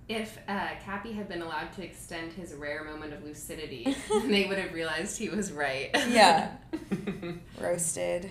if 0.10 0.38
uh, 0.48 0.70
Cappy 0.86 1.12
had 1.14 1.28
been 1.28 1.42
allowed 1.42 1.74
to 1.74 1.84
extend 1.84 2.32
his 2.34 2.54
rare 2.54 2.84
moment 2.84 3.14
of 3.14 3.24
lucidity, 3.24 3.96
they 4.28 4.46
would 4.46 4.58
have 4.58 4.74
realized 4.74 5.18
he 5.18 5.30
was 5.30 5.52
right. 5.52 5.90
Yeah. 6.10 6.52
Roasted. 7.60 8.30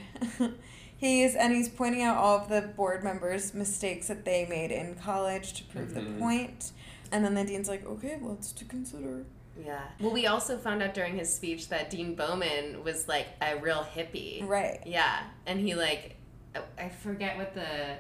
he's 0.97 1.35
and 1.35 1.53
he's 1.55 1.69
pointing 1.69 2.03
out 2.03 2.17
all 2.17 2.39
of 2.39 2.49
the 2.49 2.63
board 2.63 3.03
members' 3.05 3.53
mistakes 3.55 4.09
that 4.09 4.25
they 4.25 4.47
made 4.47 4.71
in 4.71 4.95
college 4.95 5.53
to 5.55 5.65
prove 5.65 5.91
Mhm. 5.91 5.95
the 5.95 6.19
point. 6.21 6.73
And 7.13 7.25
then 7.25 7.35
the 7.35 7.45
dean's 7.45 7.69
like, 7.69 7.85
okay, 7.87 8.19
lots 8.21 8.53
to 8.53 8.65
consider. 8.65 9.25
yeah. 9.65 9.83
Well, 10.01 10.13
we 10.13 10.27
also 10.27 10.59
found 10.59 10.83
out 10.83 10.93
during 10.95 11.17
his 11.17 11.33
speech 11.33 11.69
that 11.69 11.89
Dean 11.89 12.15
Bowman 12.15 12.83
was 12.85 13.07
like 13.09 13.27
a 13.41 13.57
real 13.59 13.87
hippie. 13.95 14.47
Right. 14.47 14.81
Yeah, 14.85 15.23
and 15.47 15.61
he 15.61 15.75
like, 15.75 16.17
I- 16.55 16.85
I 16.85 16.89
forget 16.89 17.37
what 17.37 17.55
the 17.55 17.97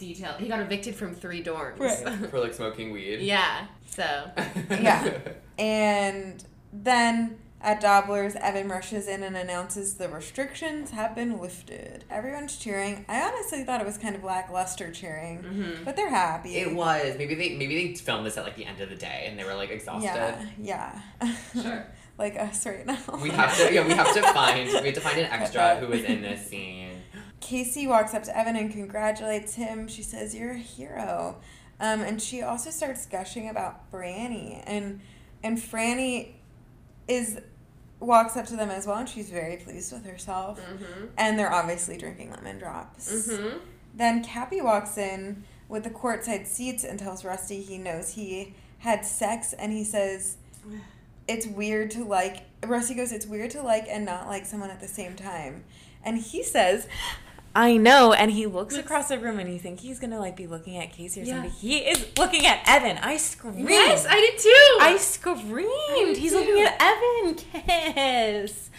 detail. 0.00 0.32
He 0.38 0.48
got 0.48 0.58
evicted 0.60 0.94
from 0.96 1.14
three 1.14 1.42
dorms. 1.44 1.78
Right. 1.78 2.28
For 2.30 2.40
like 2.40 2.54
smoking 2.54 2.90
weed. 2.90 3.20
yeah. 3.20 3.66
So 3.86 4.30
Yeah. 4.70 5.18
And 5.58 6.42
then 6.72 7.38
at 7.62 7.82
Dobler's, 7.82 8.36
Evan 8.36 8.68
rushes 8.70 9.06
in 9.06 9.22
and 9.22 9.36
announces 9.36 9.94
the 9.94 10.08
restrictions 10.08 10.92
have 10.92 11.14
been 11.14 11.38
lifted. 11.38 12.04
Everyone's 12.10 12.56
cheering. 12.56 13.04
I 13.06 13.20
honestly 13.20 13.64
thought 13.64 13.82
it 13.82 13.86
was 13.86 13.98
kind 13.98 14.16
of 14.16 14.24
lackluster 14.24 14.90
cheering, 14.90 15.42
Mhm. 15.42 15.84
but 15.84 15.94
they're 15.94 16.08
happy. 16.08 16.56
It 16.56 16.74
was 16.74 17.16
maybe 17.18 17.34
they 17.34 17.56
maybe 17.56 17.88
they 17.88 17.94
filmed 17.94 18.24
this 18.26 18.38
at 18.38 18.44
like 18.44 18.56
the 18.56 18.64
end 18.64 18.80
of 18.80 18.88
the 18.88 18.96
day 18.96 19.26
and 19.28 19.38
they 19.38 19.44
were 19.44 19.54
like 19.54 19.70
exhausted. 19.70 20.06
Yeah, 20.58 21.00
yeah. 21.22 21.32
Sure. 21.62 21.86
like 22.18 22.38
us 22.38 22.64
right 22.66 22.86
now. 22.86 22.98
We 23.22 23.28
have 23.30 23.54
to 23.58 23.72
yeah 23.74 23.86
we 23.86 23.92
have 23.92 24.12
to 24.14 24.22
find 24.32 24.66
we 24.68 24.86
have 24.86 24.94
to 24.94 25.00
find 25.00 25.18
an 25.18 25.26
extra 25.30 25.76
who 25.76 25.92
is 25.92 26.04
in 26.04 26.22
this 26.22 26.46
scene. 26.46 26.99
Casey 27.40 27.86
walks 27.86 28.14
up 28.14 28.22
to 28.24 28.36
Evan 28.36 28.56
and 28.56 28.70
congratulates 28.70 29.54
him. 29.54 29.88
She 29.88 30.02
says, 30.02 30.34
"You're 30.34 30.52
a 30.52 30.58
hero," 30.58 31.40
um, 31.80 32.00
and 32.00 32.20
she 32.20 32.42
also 32.42 32.70
starts 32.70 33.06
gushing 33.06 33.48
about 33.48 33.90
Franny, 33.90 34.62
and 34.66 35.00
and 35.42 35.58
Franny 35.58 36.32
is 37.08 37.40
walks 37.98 38.36
up 38.36 38.46
to 38.46 38.56
them 38.56 38.70
as 38.70 38.86
well, 38.86 38.96
and 38.98 39.08
she's 39.08 39.28
very 39.30 39.56
pleased 39.58 39.92
with 39.92 40.06
herself. 40.06 40.58
Mhm. 40.60 41.10
And 41.18 41.38
they're 41.38 41.52
obviously 41.52 41.96
drinking 41.98 42.30
lemon 42.32 42.58
drops. 42.58 43.10
Mhm. 43.12 43.60
Then 43.94 44.22
Cappy 44.24 44.60
walks 44.62 44.96
in 44.96 45.44
with 45.68 45.84
the 45.84 45.90
courtside 45.90 46.46
seats 46.46 46.82
and 46.84 46.98
tells 46.98 47.24
Rusty 47.24 47.60
he 47.62 47.76
knows 47.78 48.10
he 48.14 48.54
had 48.78 49.04
sex, 49.04 49.52
and 49.52 49.72
he 49.72 49.84
says. 49.84 50.36
It's 51.28 51.46
weird 51.46 51.92
to 51.92 52.02
like. 52.04 52.38
Rusty 52.66 52.94
goes, 52.94 53.12
It's 53.12 53.24
weird 53.26 53.50
to 53.52 53.62
like 53.62 53.86
and 53.88 54.04
not 54.04 54.26
like 54.26 54.44
someone 54.44 54.68
at 54.70 54.80
the 54.80 54.88
same 54.88 55.14
time. 55.14 55.62
And 56.04 56.18
he 56.18 56.42
says, 56.42 56.88
I 57.54 57.76
know, 57.76 58.12
and 58.12 58.30
he 58.30 58.46
looks 58.46 58.76
across 58.76 59.08
the 59.08 59.18
room, 59.18 59.40
and 59.40 59.52
you 59.52 59.58
think 59.58 59.80
he's 59.80 59.98
gonna 59.98 60.20
like 60.20 60.36
be 60.36 60.46
looking 60.46 60.76
at 60.76 60.92
Casey 60.92 61.22
or 61.22 61.24
Yeah. 61.24 61.34
something. 61.42 61.50
He 61.50 61.78
is 61.78 62.06
looking 62.16 62.46
at 62.46 62.60
Evan. 62.66 62.98
I 62.98 63.16
screamed. 63.16 63.68
Yes, 63.68 64.06
I 64.08 64.14
did 64.20 64.38
too. 64.38 64.78
I 64.80 64.96
screamed. 64.96 66.16
He's 66.16 66.32
looking 66.32 66.60
at 66.62 66.76
Evan. 66.80 67.34
Kiss, 67.34 68.70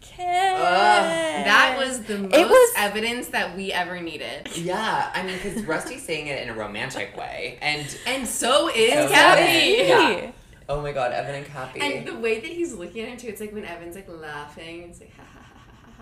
kiss. 0.00 0.16
that 0.16 1.76
was 1.78 2.02
the 2.02 2.18
most 2.18 2.34
It 2.34 2.48
was- 2.48 2.72
evidence 2.76 3.28
that 3.28 3.56
we 3.56 3.72
ever 3.72 4.00
needed. 4.00 4.48
Yeah, 4.56 5.10
I 5.14 5.22
mean, 5.22 5.36
because 5.42 5.62
Rusty's 5.64 6.02
saying 6.04 6.26
it 6.26 6.42
in 6.42 6.48
a 6.48 6.54
romantic 6.54 7.16
way, 7.16 7.58
and 7.62 7.86
And 8.06 8.26
so 8.26 8.68
is 8.74 8.92
So 8.92 9.08
Cappy. 9.08 9.76
yeah. 9.86 10.30
oh 10.68 10.80
my 10.80 10.90
god, 10.92 11.12
Evan 11.12 11.36
and 11.36 11.46
Cappy. 11.46 11.80
And 11.80 12.06
the 12.06 12.16
way 12.16 12.40
that 12.40 12.50
he's 12.50 12.72
looking 12.74 13.02
at 13.02 13.08
him 13.10 13.16
too, 13.18 13.28
it's 13.28 13.40
like 13.40 13.52
when 13.52 13.64
Evan's 13.64 13.94
like 13.94 14.08
laughing, 14.08 14.82
it's 14.90 14.98
like 15.00 15.14
ha 15.16 15.22
ha 15.32 15.40
ha 15.54 15.55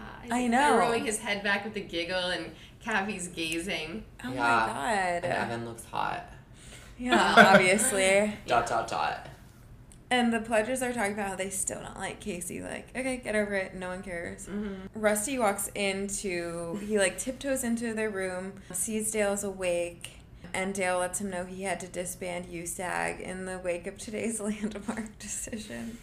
ha 0.05 0.11
ha. 0.13 0.19
He's, 0.23 0.33
I 0.33 0.47
know. 0.47 0.77
Throwing 0.77 1.05
his 1.05 1.19
head 1.19 1.43
back 1.43 1.65
with 1.65 1.77
a 1.77 1.81
giggle, 1.81 2.17
and 2.31 2.53
Cappy's 2.83 3.29
gazing. 3.29 4.05
Oh 4.25 4.33
Yeah. 4.33 4.41
my 4.41 4.43
god. 4.43 5.25
and 5.25 5.25
Evan 5.25 5.65
looks 5.67 5.85
hot. 5.87 6.31
Yeah, 6.99 7.35
obviously. 7.55 8.35
Dot 8.47 8.67
dot 8.67 8.89
dot. 8.89 9.29
And 10.11 10.33
the 10.33 10.39
pledges 10.41 10.81
are 10.83 10.93
talking 10.93 11.15
about 11.15 11.31
how 11.31 11.35
they 11.35 11.51
still 11.51 11.81
don't 11.81 11.99
like 11.99 12.21
Casey. 12.21 12.61
Like, 12.61 12.89
okay, 12.95 13.17
get 13.17 13.35
over 13.35 13.55
it. 13.55 13.75
No 13.75 13.89
one 13.89 14.03
cares. 14.03 14.47
Mm-hmm. 14.47 14.75
Rusty 15.01 15.39
walks 15.39 15.69
into, 15.75 16.77
he 16.87 16.99
like 16.99 17.19
tiptoes 17.19 17.65
into 17.65 17.95
their 17.95 18.11
room, 18.11 18.53
sees 18.73 19.11
Dale's 19.11 19.43
awake, 19.43 20.19
and 20.53 20.73
Dale 20.73 20.99
lets 21.01 21.21
him 21.21 21.31
know 21.31 21.45
he 21.47 21.65
had 21.65 21.81
to 21.81 21.89
disband 21.89 22.47
USAG 22.47 23.19
in 23.23 23.47
the 23.47 23.59
wake 23.59 23.89
of 23.89 23.99
today's 23.99 24.39
landmark 24.41 25.19
decision. 25.19 25.99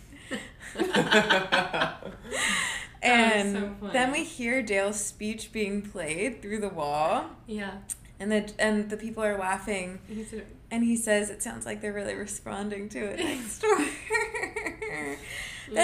And 3.04 3.56
so 3.56 3.76
funny. 3.80 3.94
then 3.94 4.12
we 4.12 4.24
hear 4.24 4.62
Dale's 4.62 5.00
speech 5.04 5.52
being 5.52 5.82
played 5.82 6.42
through 6.42 6.60
the 6.60 6.70
wall, 6.70 7.26
Yeah. 7.48 7.78
and 8.20 8.32
the 8.32 8.52
and 8.60 8.90
the 8.90 8.98
people 8.98 9.24
are 9.24 9.38
laughing. 9.38 10.00
A, 10.10 10.44
And 10.74 10.84
he 10.84 10.96
says 10.96 11.30
it 11.30 11.42
sounds 11.44 11.66
like 11.66 11.82
they're 11.82 11.92
really 11.94 12.16
responding 12.16 12.90
to 12.90 13.00
it 13.00 13.20
next 13.20 13.60
door. 13.62 13.78
then 14.90 15.18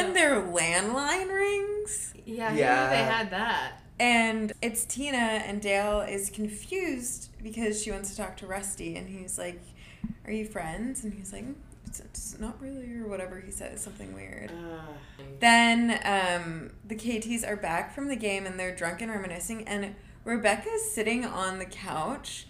Yeah. 0.07 0.11
their 0.13 0.41
landline 0.41 1.31
rings. 1.33 2.13
yeah, 2.25 2.53
yeah. 2.53 2.55
Yeah. 2.55 2.89
they 2.89 3.03
had 3.11 3.31
that. 3.31 3.81
And 3.99 4.53
it's 4.61 4.85
Tina, 4.85 5.17
and 5.17 5.59
Dale 5.61 6.01
is 6.01 6.29
confused 6.29 7.29
because 7.41 7.81
she 7.81 7.91
wants 7.91 8.11
to 8.11 8.17
talk 8.17 8.37
to 8.37 8.47
Rusty. 8.47 8.95
And 8.95 9.09
he's 9.09 9.37
like, 9.39 9.59
Are 10.25 10.31
you 10.31 10.45
friends? 10.45 11.03
And 11.03 11.13
he's 11.15 11.33
like, 11.33 11.45
It's, 11.99 12.33
it's 12.33 12.39
not 12.39 12.61
really, 12.61 12.93
or 12.95 13.07
whatever 13.07 13.39
he 13.39 13.51
says, 13.51 13.81
something 13.81 14.13
weird. 14.13 14.51
Then 15.39 15.91
um, 16.03 16.71
the 16.85 16.95
KTs 16.95 17.47
are 17.47 17.55
back 17.55 17.93
from 17.93 18.07
the 18.07 18.15
game 18.15 18.45
and 18.45 18.59
they're 18.59 18.75
drunk 18.75 19.01
and 19.01 19.11
reminiscing, 19.11 19.67
and 19.67 19.95
Rebecca's 20.23 20.91
sitting 20.91 21.25
on 21.25 21.59
the 21.59 21.65
couch, 21.65 22.47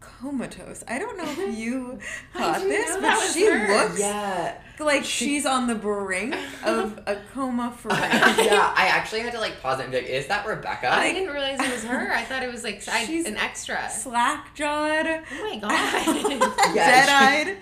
comatose. 0.00 0.84
I 0.88 0.98
don't 0.98 1.16
know 1.16 1.24
if 1.44 1.58
you 1.58 1.98
caught 2.34 2.58
didn't 2.60 2.68
this, 2.70 2.94
know 2.94 3.00
but 3.00 3.32
she 3.32 3.46
her. 3.46 3.68
looks 3.82 4.00
yeah, 4.00 4.58
like 4.78 5.04
she's 5.04 5.44
on 5.44 5.66
the 5.66 5.74
brink 5.74 6.34
of 6.64 6.98
a 7.06 7.20
coma 7.32 7.72
for 7.76 7.88
real. 7.90 7.98
yeah. 8.00 8.72
I 8.76 8.88
actually 8.92 9.20
had 9.20 9.32
to 9.32 9.40
like 9.40 9.60
pause 9.60 9.80
it 9.80 9.84
and 9.84 9.92
be 9.92 9.98
like, 9.98 10.08
"Is 10.08 10.26
that 10.28 10.46
Rebecca?" 10.46 10.92
I 10.92 11.12
didn't 11.12 11.32
realize 11.32 11.60
it 11.60 11.70
was 11.72 11.84
her. 11.84 12.12
I 12.12 12.22
thought 12.22 12.42
it 12.42 12.50
was 12.50 12.64
like 12.64 12.82
I, 12.88 13.00
an 13.02 13.36
extra. 13.36 13.88
Slack 13.90 14.54
jawed, 14.54 15.06
Oh 15.06 15.22
my 15.42 15.56
god. 15.58 16.74
Dead 16.74 17.08
eyed. 17.08 17.56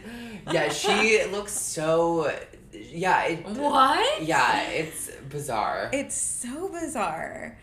Yeah, 0.53 0.69
she 0.71 1.25
looks 1.27 1.53
so. 1.53 2.33
Yeah, 2.73 3.25
it, 3.25 3.47
what? 3.47 4.23
yeah, 4.23 4.69
it's 4.69 5.11
bizarre. 5.31 5.91
It's 5.93 6.15
so 6.15 6.69
bizarre. 6.69 7.59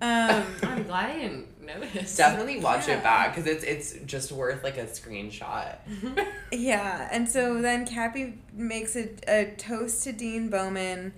Um, 0.00 0.44
I'm 0.62 0.82
glad 0.84 1.10
I 1.10 1.18
didn't 1.18 1.64
notice. 1.66 2.16
Definitely 2.16 2.60
watch 2.60 2.88
Yeah. 2.88 2.98
it 2.98 3.02
back 3.02 3.34
because 3.34 3.46
it's 3.50 3.64
it's 3.64 3.92
just 4.06 4.32
worth 4.32 4.62
like 4.64 4.78
a 4.78 4.84
screenshot. 4.86 5.76
Yeah, 6.52 7.08
and 7.10 7.28
so 7.28 7.60
then 7.60 7.84
Cappy 7.84 8.38
makes 8.52 8.94
a, 8.96 9.08
a 9.26 9.54
toast 9.56 10.04
to 10.04 10.12
Dean 10.12 10.50
Bowman, 10.50 11.12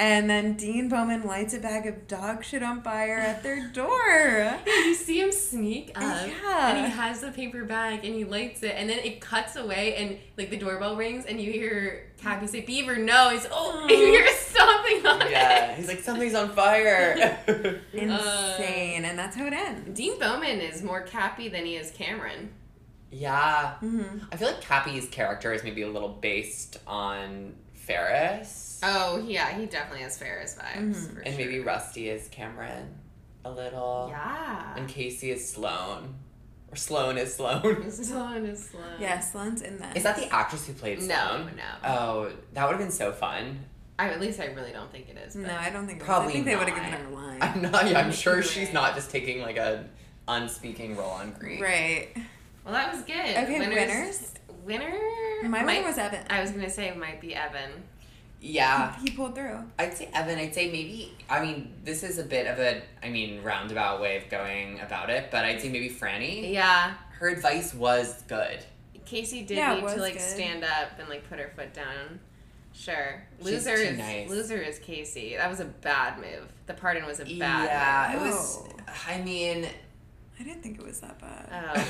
and 0.00 0.28
then 0.30 0.54
Dean 0.56 0.88
Bowman 0.88 1.22
lights 1.24 1.52
a 1.54 1.58
bag 1.60 1.86
of 1.86 2.08
dog 2.08 2.42
shit 2.42 2.62
on 2.62 2.82
fire 2.82 3.18
at 3.18 3.42
their 3.42 3.68
door. 3.68 4.58
you 4.66 4.94
see 4.94 5.20
him 5.20 5.30
sneak 5.30 5.90
up 5.94 6.26
Yeah. 6.26 6.70
and 6.74 6.86
he 6.86 6.90
has 6.92 7.20
the 7.20 7.30
paper 7.30 7.64
bag 7.64 8.04
and 8.04 8.14
he 8.14 8.24
lights 8.24 8.62
it 8.62 8.74
and 8.76 8.88
then 8.90 8.98
it 9.00 9.20
cuts 9.20 9.56
away 9.56 9.94
and 9.96 10.18
like 10.38 10.50
the 10.50 10.56
doorbell 10.56 10.96
rings 10.96 11.24
and 11.26 11.40
you 11.40 11.52
hear 11.52 12.10
Cappy 12.16 12.46
say 12.46 12.62
Beaver 12.62 12.96
no 12.96 13.30
he's 13.30 13.46
oh 13.50 13.80
and 13.82 13.90
you 13.90 13.96
hear 14.06 14.26
stomping 14.34 15.06
on 15.06 15.20
fire. 15.20 15.30
Yeah, 15.30 15.70
it. 15.72 15.76
he's 15.78 15.88
like 15.88 16.00
something's 16.00 16.34
on 16.34 16.50
fire. 16.50 17.38
Insane, 17.92 19.04
and 19.04 19.18
that's 19.18 19.36
how 19.36 19.46
it 19.46 19.52
ends. 19.52 19.96
Dean 19.96 20.18
Bowman 20.18 20.60
is 20.60 20.82
more 20.82 21.02
Cappy 21.02 21.48
than 21.48 21.64
he 21.66 21.76
is 21.76 21.90
Cameron. 21.92 22.50
yeah, 23.10 23.74
Mm-hmm. 23.82 24.24
I 24.32 24.36
feel 24.36 24.48
like 24.48 24.60
Cappy's 24.60 25.08
character 25.08 25.52
is 25.52 25.62
maybe 25.64 25.82
a 25.82 25.88
little 25.88 26.08
based 26.08 26.78
on 26.86 27.54
Ferris, 27.94 28.80
Oh 28.82 29.18
yeah, 29.26 29.50
he 29.58 29.66
definitely 29.66 30.02
has 30.02 30.16
Ferris 30.18 30.56
vibes. 30.58 30.94
Mm-hmm. 30.94 31.14
for 31.14 31.20
and 31.20 31.34
sure. 31.34 31.44
maybe 31.44 31.60
Rusty 31.60 32.08
is 32.08 32.28
Cameron, 32.28 32.88
a 33.44 33.50
little. 33.50 34.08
yeah. 34.10 34.74
And 34.76 34.88
Casey 34.88 35.30
is 35.30 35.46
Sloane, 35.48 36.14
or 36.70 36.76
Sloane 36.76 37.18
is 37.18 37.34
Sloane. 37.34 37.90
Sloane 37.90 38.46
is 38.46 38.66
slow. 38.70 38.80
Yeah, 38.98 39.20
Sloane's 39.20 39.62
in 39.62 39.78
that. 39.78 39.96
Is 39.96 40.02
that 40.04 40.16
the 40.16 40.32
actress 40.32 40.66
who 40.66 40.72
played 40.72 40.98
Sloane? 41.02 41.08
No, 41.08 41.26
Sloane? 41.42 41.56
no. 41.56 41.88
Oh, 41.88 42.32
that 42.54 42.64
would 42.64 42.72
have 42.72 42.80
been 42.80 42.90
so 42.92 43.12
fun. 43.12 43.60
I, 43.98 44.08
at 44.08 44.20
least 44.20 44.40
I 44.40 44.46
really 44.46 44.72
don't 44.72 44.90
think 44.90 45.10
it 45.10 45.18
is. 45.18 45.34
but- 45.36 45.46
No, 45.46 45.54
I 45.54 45.68
don't 45.68 45.86
think. 45.86 45.98
it 45.98 46.02
was. 46.02 46.06
Probably 46.06 46.28
I 46.30 46.32
think 46.32 46.44
they 46.46 46.56
would 46.56 46.68
have 46.68 46.74
given 46.74 46.90
her 46.90 47.06
a 47.06 47.14
line. 47.14 47.38
I'm 47.42 47.60
not. 47.62 47.90
Yeah, 47.90 48.00
I'm 48.00 48.12
sure 48.24 48.42
she's 48.42 48.72
not 48.72 48.94
just 48.94 49.10
taking 49.10 49.42
like 49.42 49.58
a 49.58 49.84
unspeaking 50.26 50.96
role 50.96 51.10
on 51.10 51.32
Greek. 51.32 51.60
Right. 51.60 52.08
Well, 52.64 52.72
that 52.74 52.94
was 52.94 53.02
good. 53.02 53.14
Okay, 53.14 53.58
winners? 53.58 54.32
Winner. 54.64 54.92
My 55.42 55.48
might- 55.48 55.66
winner 55.66 55.86
was 55.88 55.98
Evan. 55.98 56.20
I 56.30 56.40
was 56.40 56.50
gonna 56.50 56.70
say 56.70 56.88
it 56.88 56.96
might 56.96 57.20
be 57.20 57.34
Evan. 57.34 57.70
Yeah, 58.42 58.96
He 59.00 59.10
pulled 59.10 59.34
through. 59.34 59.58
I'd 59.78 59.92
say 59.94 60.08
Evan. 60.14 60.38
I'd 60.38 60.54
say 60.54 60.66
maybe. 60.70 61.12
I 61.28 61.42
mean, 61.42 61.74
this 61.84 62.02
is 62.02 62.18
a 62.18 62.22
bit 62.24 62.46
of 62.46 62.58
a, 62.58 62.80
I 63.02 63.10
mean, 63.10 63.42
roundabout 63.42 64.00
way 64.00 64.16
of 64.16 64.30
going 64.30 64.80
about 64.80 65.10
it, 65.10 65.30
but 65.30 65.44
I'd 65.44 65.60
say 65.60 65.68
maybe 65.68 65.90
Franny. 65.90 66.50
Yeah. 66.50 66.94
Her 67.18 67.28
advice 67.28 67.74
was 67.74 68.22
good. 68.28 68.60
Casey 69.04 69.42
did 69.42 69.58
Yeah, 69.58 69.74
need 69.74 69.88
to 69.88 69.96
like 70.00 70.14
good. 70.14 70.22
stand 70.22 70.64
up 70.64 70.98
and 70.98 71.08
like 71.10 71.28
put 71.28 71.38
her 71.38 71.50
foot 71.54 71.74
down. 71.74 72.18
Sure. 72.72 73.22
She's 73.38 73.44
Loser 73.66 73.76
too 73.76 73.82
is 73.82 73.98
nice. 73.98 74.30
loser 74.30 74.56
is 74.56 74.78
Casey. 74.78 75.36
That 75.36 75.50
was 75.50 75.60
a 75.60 75.64
bad 75.66 76.18
move. 76.18 76.48
The 76.66 76.72
pardon 76.74 77.04
was 77.04 77.20
a 77.20 77.24
bad 77.24 77.34
yeah, 77.66 78.12
move. 78.16 78.26
it 78.26 78.30
was. 78.30 78.58
I 79.06 79.20
mean, 79.20 79.66
I 80.40 80.42
didn't 80.42 80.62
think 80.62 80.78
it 80.78 80.86
was 80.86 81.00
that 81.00 81.18
bad. 81.20 81.76
Oh, 81.76 81.84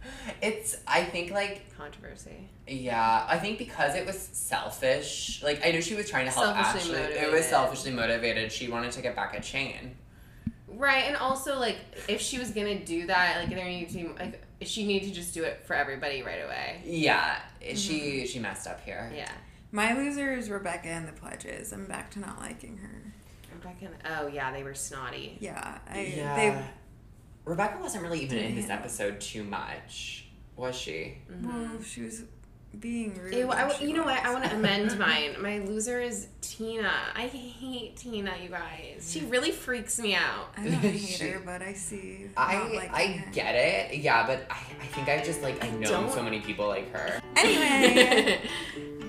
it's. 0.42 0.76
I 0.86 1.02
think 1.02 1.32
like 1.32 1.76
controversy. 1.76 2.48
Yeah, 2.68 3.26
I 3.28 3.38
think 3.38 3.58
because 3.58 3.96
it 3.96 4.06
was 4.06 4.16
selfish. 4.16 5.42
Like 5.42 5.66
I 5.66 5.72
know 5.72 5.80
she 5.80 5.96
was 5.96 6.08
trying 6.08 6.26
to 6.26 6.30
help 6.30 6.54
Selfishly 6.54 6.94
Ashleigh. 6.94 7.00
It 7.00 7.08
was 7.08 7.22
motivated. 7.22 7.44
selfishly 7.44 7.90
motivated. 7.90 8.52
She 8.52 8.68
wanted 8.68 8.92
to 8.92 9.02
get 9.02 9.16
back 9.16 9.34
at 9.34 9.44
Shane. 9.44 9.96
Right, 10.68 11.04
and 11.06 11.16
also 11.16 11.58
like 11.58 11.78
if 12.06 12.20
she 12.20 12.38
was 12.38 12.52
gonna 12.52 12.78
do 12.78 13.08
that, 13.08 13.38
like 13.40 13.50
there 13.50 13.64
needed 13.64 13.88
to 13.88 13.94
be 13.96 14.08
like 14.16 14.44
she 14.62 14.86
needed 14.86 15.08
to 15.08 15.14
just 15.14 15.34
do 15.34 15.42
it 15.42 15.64
for 15.66 15.74
everybody 15.74 16.22
right 16.22 16.44
away. 16.44 16.82
Yeah, 16.84 17.36
mm-hmm. 17.60 17.74
she 17.74 18.28
she 18.28 18.38
messed 18.38 18.68
up 18.68 18.80
here. 18.84 19.10
Yeah. 19.12 19.32
My 19.72 19.92
loser 19.92 20.32
is 20.32 20.48
Rebecca 20.48 20.88
and 20.88 21.06
the 21.06 21.12
pledges. 21.12 21.72
I'm 21.72 21.86
back 21.86 22.10
to 22.12 22.20
not 22.20 22.38
liking 22.38 22.78
her. 22.78 23.12
Rebecca. 23.54 23.88
Oh 24.04 24.28
yeah, 24.28 24.52
they 24.52 24.62
were 24.62 24.74
snotty. 24.74 25.36
Yeah, 25.40 25.78
I 25.90 26.12
yeah. 26.16 26.62
They 27.56 27.62
Rebecca 27.62 27.78
wasn't 27.82 28.02
really 28.04 28.20
even 28.20 28.38
in 28.38 28.54
this 28.56 28.66
Damn. 28.66 28.78
episode 28.78 29.20
too 29.20 29.44
much, 29.44 30.26
was 30.56 30.76
she? 30.76 31.18
Mm-hmm. 31.30 31.48
well 31.48 31.82
she 31.82 32.02
was 32.02 32.22
being 32.78 33.18
rude. 33.18 33.32
Ew, 33.32 33.50
I 33.50 33.62
when 33.64 33.68
w- 33.72 33.88
you 33.90 33.96
know 33.96 34.04
what? 34.04 34.22
I 34.22 34.30
want 34.30 34.44
to 34.44 34.54
amend 34.54 34.98
mine. 34.98 35.36
My 35.40 35.58
loser 35.60 36.00
is 36.00 36.28
Tina. 36.42 36.92
I 37.16 37.22
hate 37.22 37.96
Tina, 37.96 38.34
you 38.42 38.50
guys. 38.50 39.08
She 39.10 39.22
really 39.24 39.50
freaks 39.52 39.98
me 39.98 40.14
out. 40.14 40.50
I 40.56 40.64
don't 40.64 40.72
hate 40.74 40.98
She- 41.00 41.28
her, 41.30 41.40
but 41.44 41.62
I 41.62 41.72
see. 41.72 42.26
I 42.36 42.88
I 42.92 43.06
her. 43.06 43.30
get 43.32 43.54
it. 43.54 43.96
Yeah, 43.98 44.26
but 44.26 44.46
I, 44.50 44.56
I 44.82 44.86
think 44.88 45.08
I've 45.08 45.24
just 45.24 45.40
like 45.42 45.64
I've 45.64 45.72
known 45.80 45.82
don't- 46.04 46.12
so 46.12 46.22
many 46.22 46.40
people 46.40 46.66
like 46.68 46.92
her. 46.92 47.20
Anyway, 47.38 48.40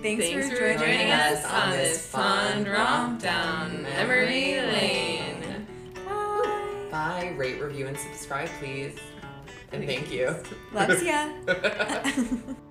thanks, 0.04 0.24
Thanks 0.26 0.30
for 0.50 0.56
for 0.56 0.62
joining, 0.62 0.78
joining 0.80 1.12
us 1.12 1.44
us 1.44 1.52
on 1.52 1.72
this 1.72 2.06
fun 2.08 2.64
romp 2.66 3.22
down 3.22 3.82
memory 3.84 4.56
lane. 4.62 5.49
Bye. 6.92 7.34
Rate, 7.38 7.62
review, 7.62 7.88
and 7.88 7.98
subscribe, 7.98 8.50
please. 8.60 8.98
And 9.72 9.86
thank 9.86 10.12
you. 10.12 10.36
Loves 10.74 11.04
ya. 11.04 11.30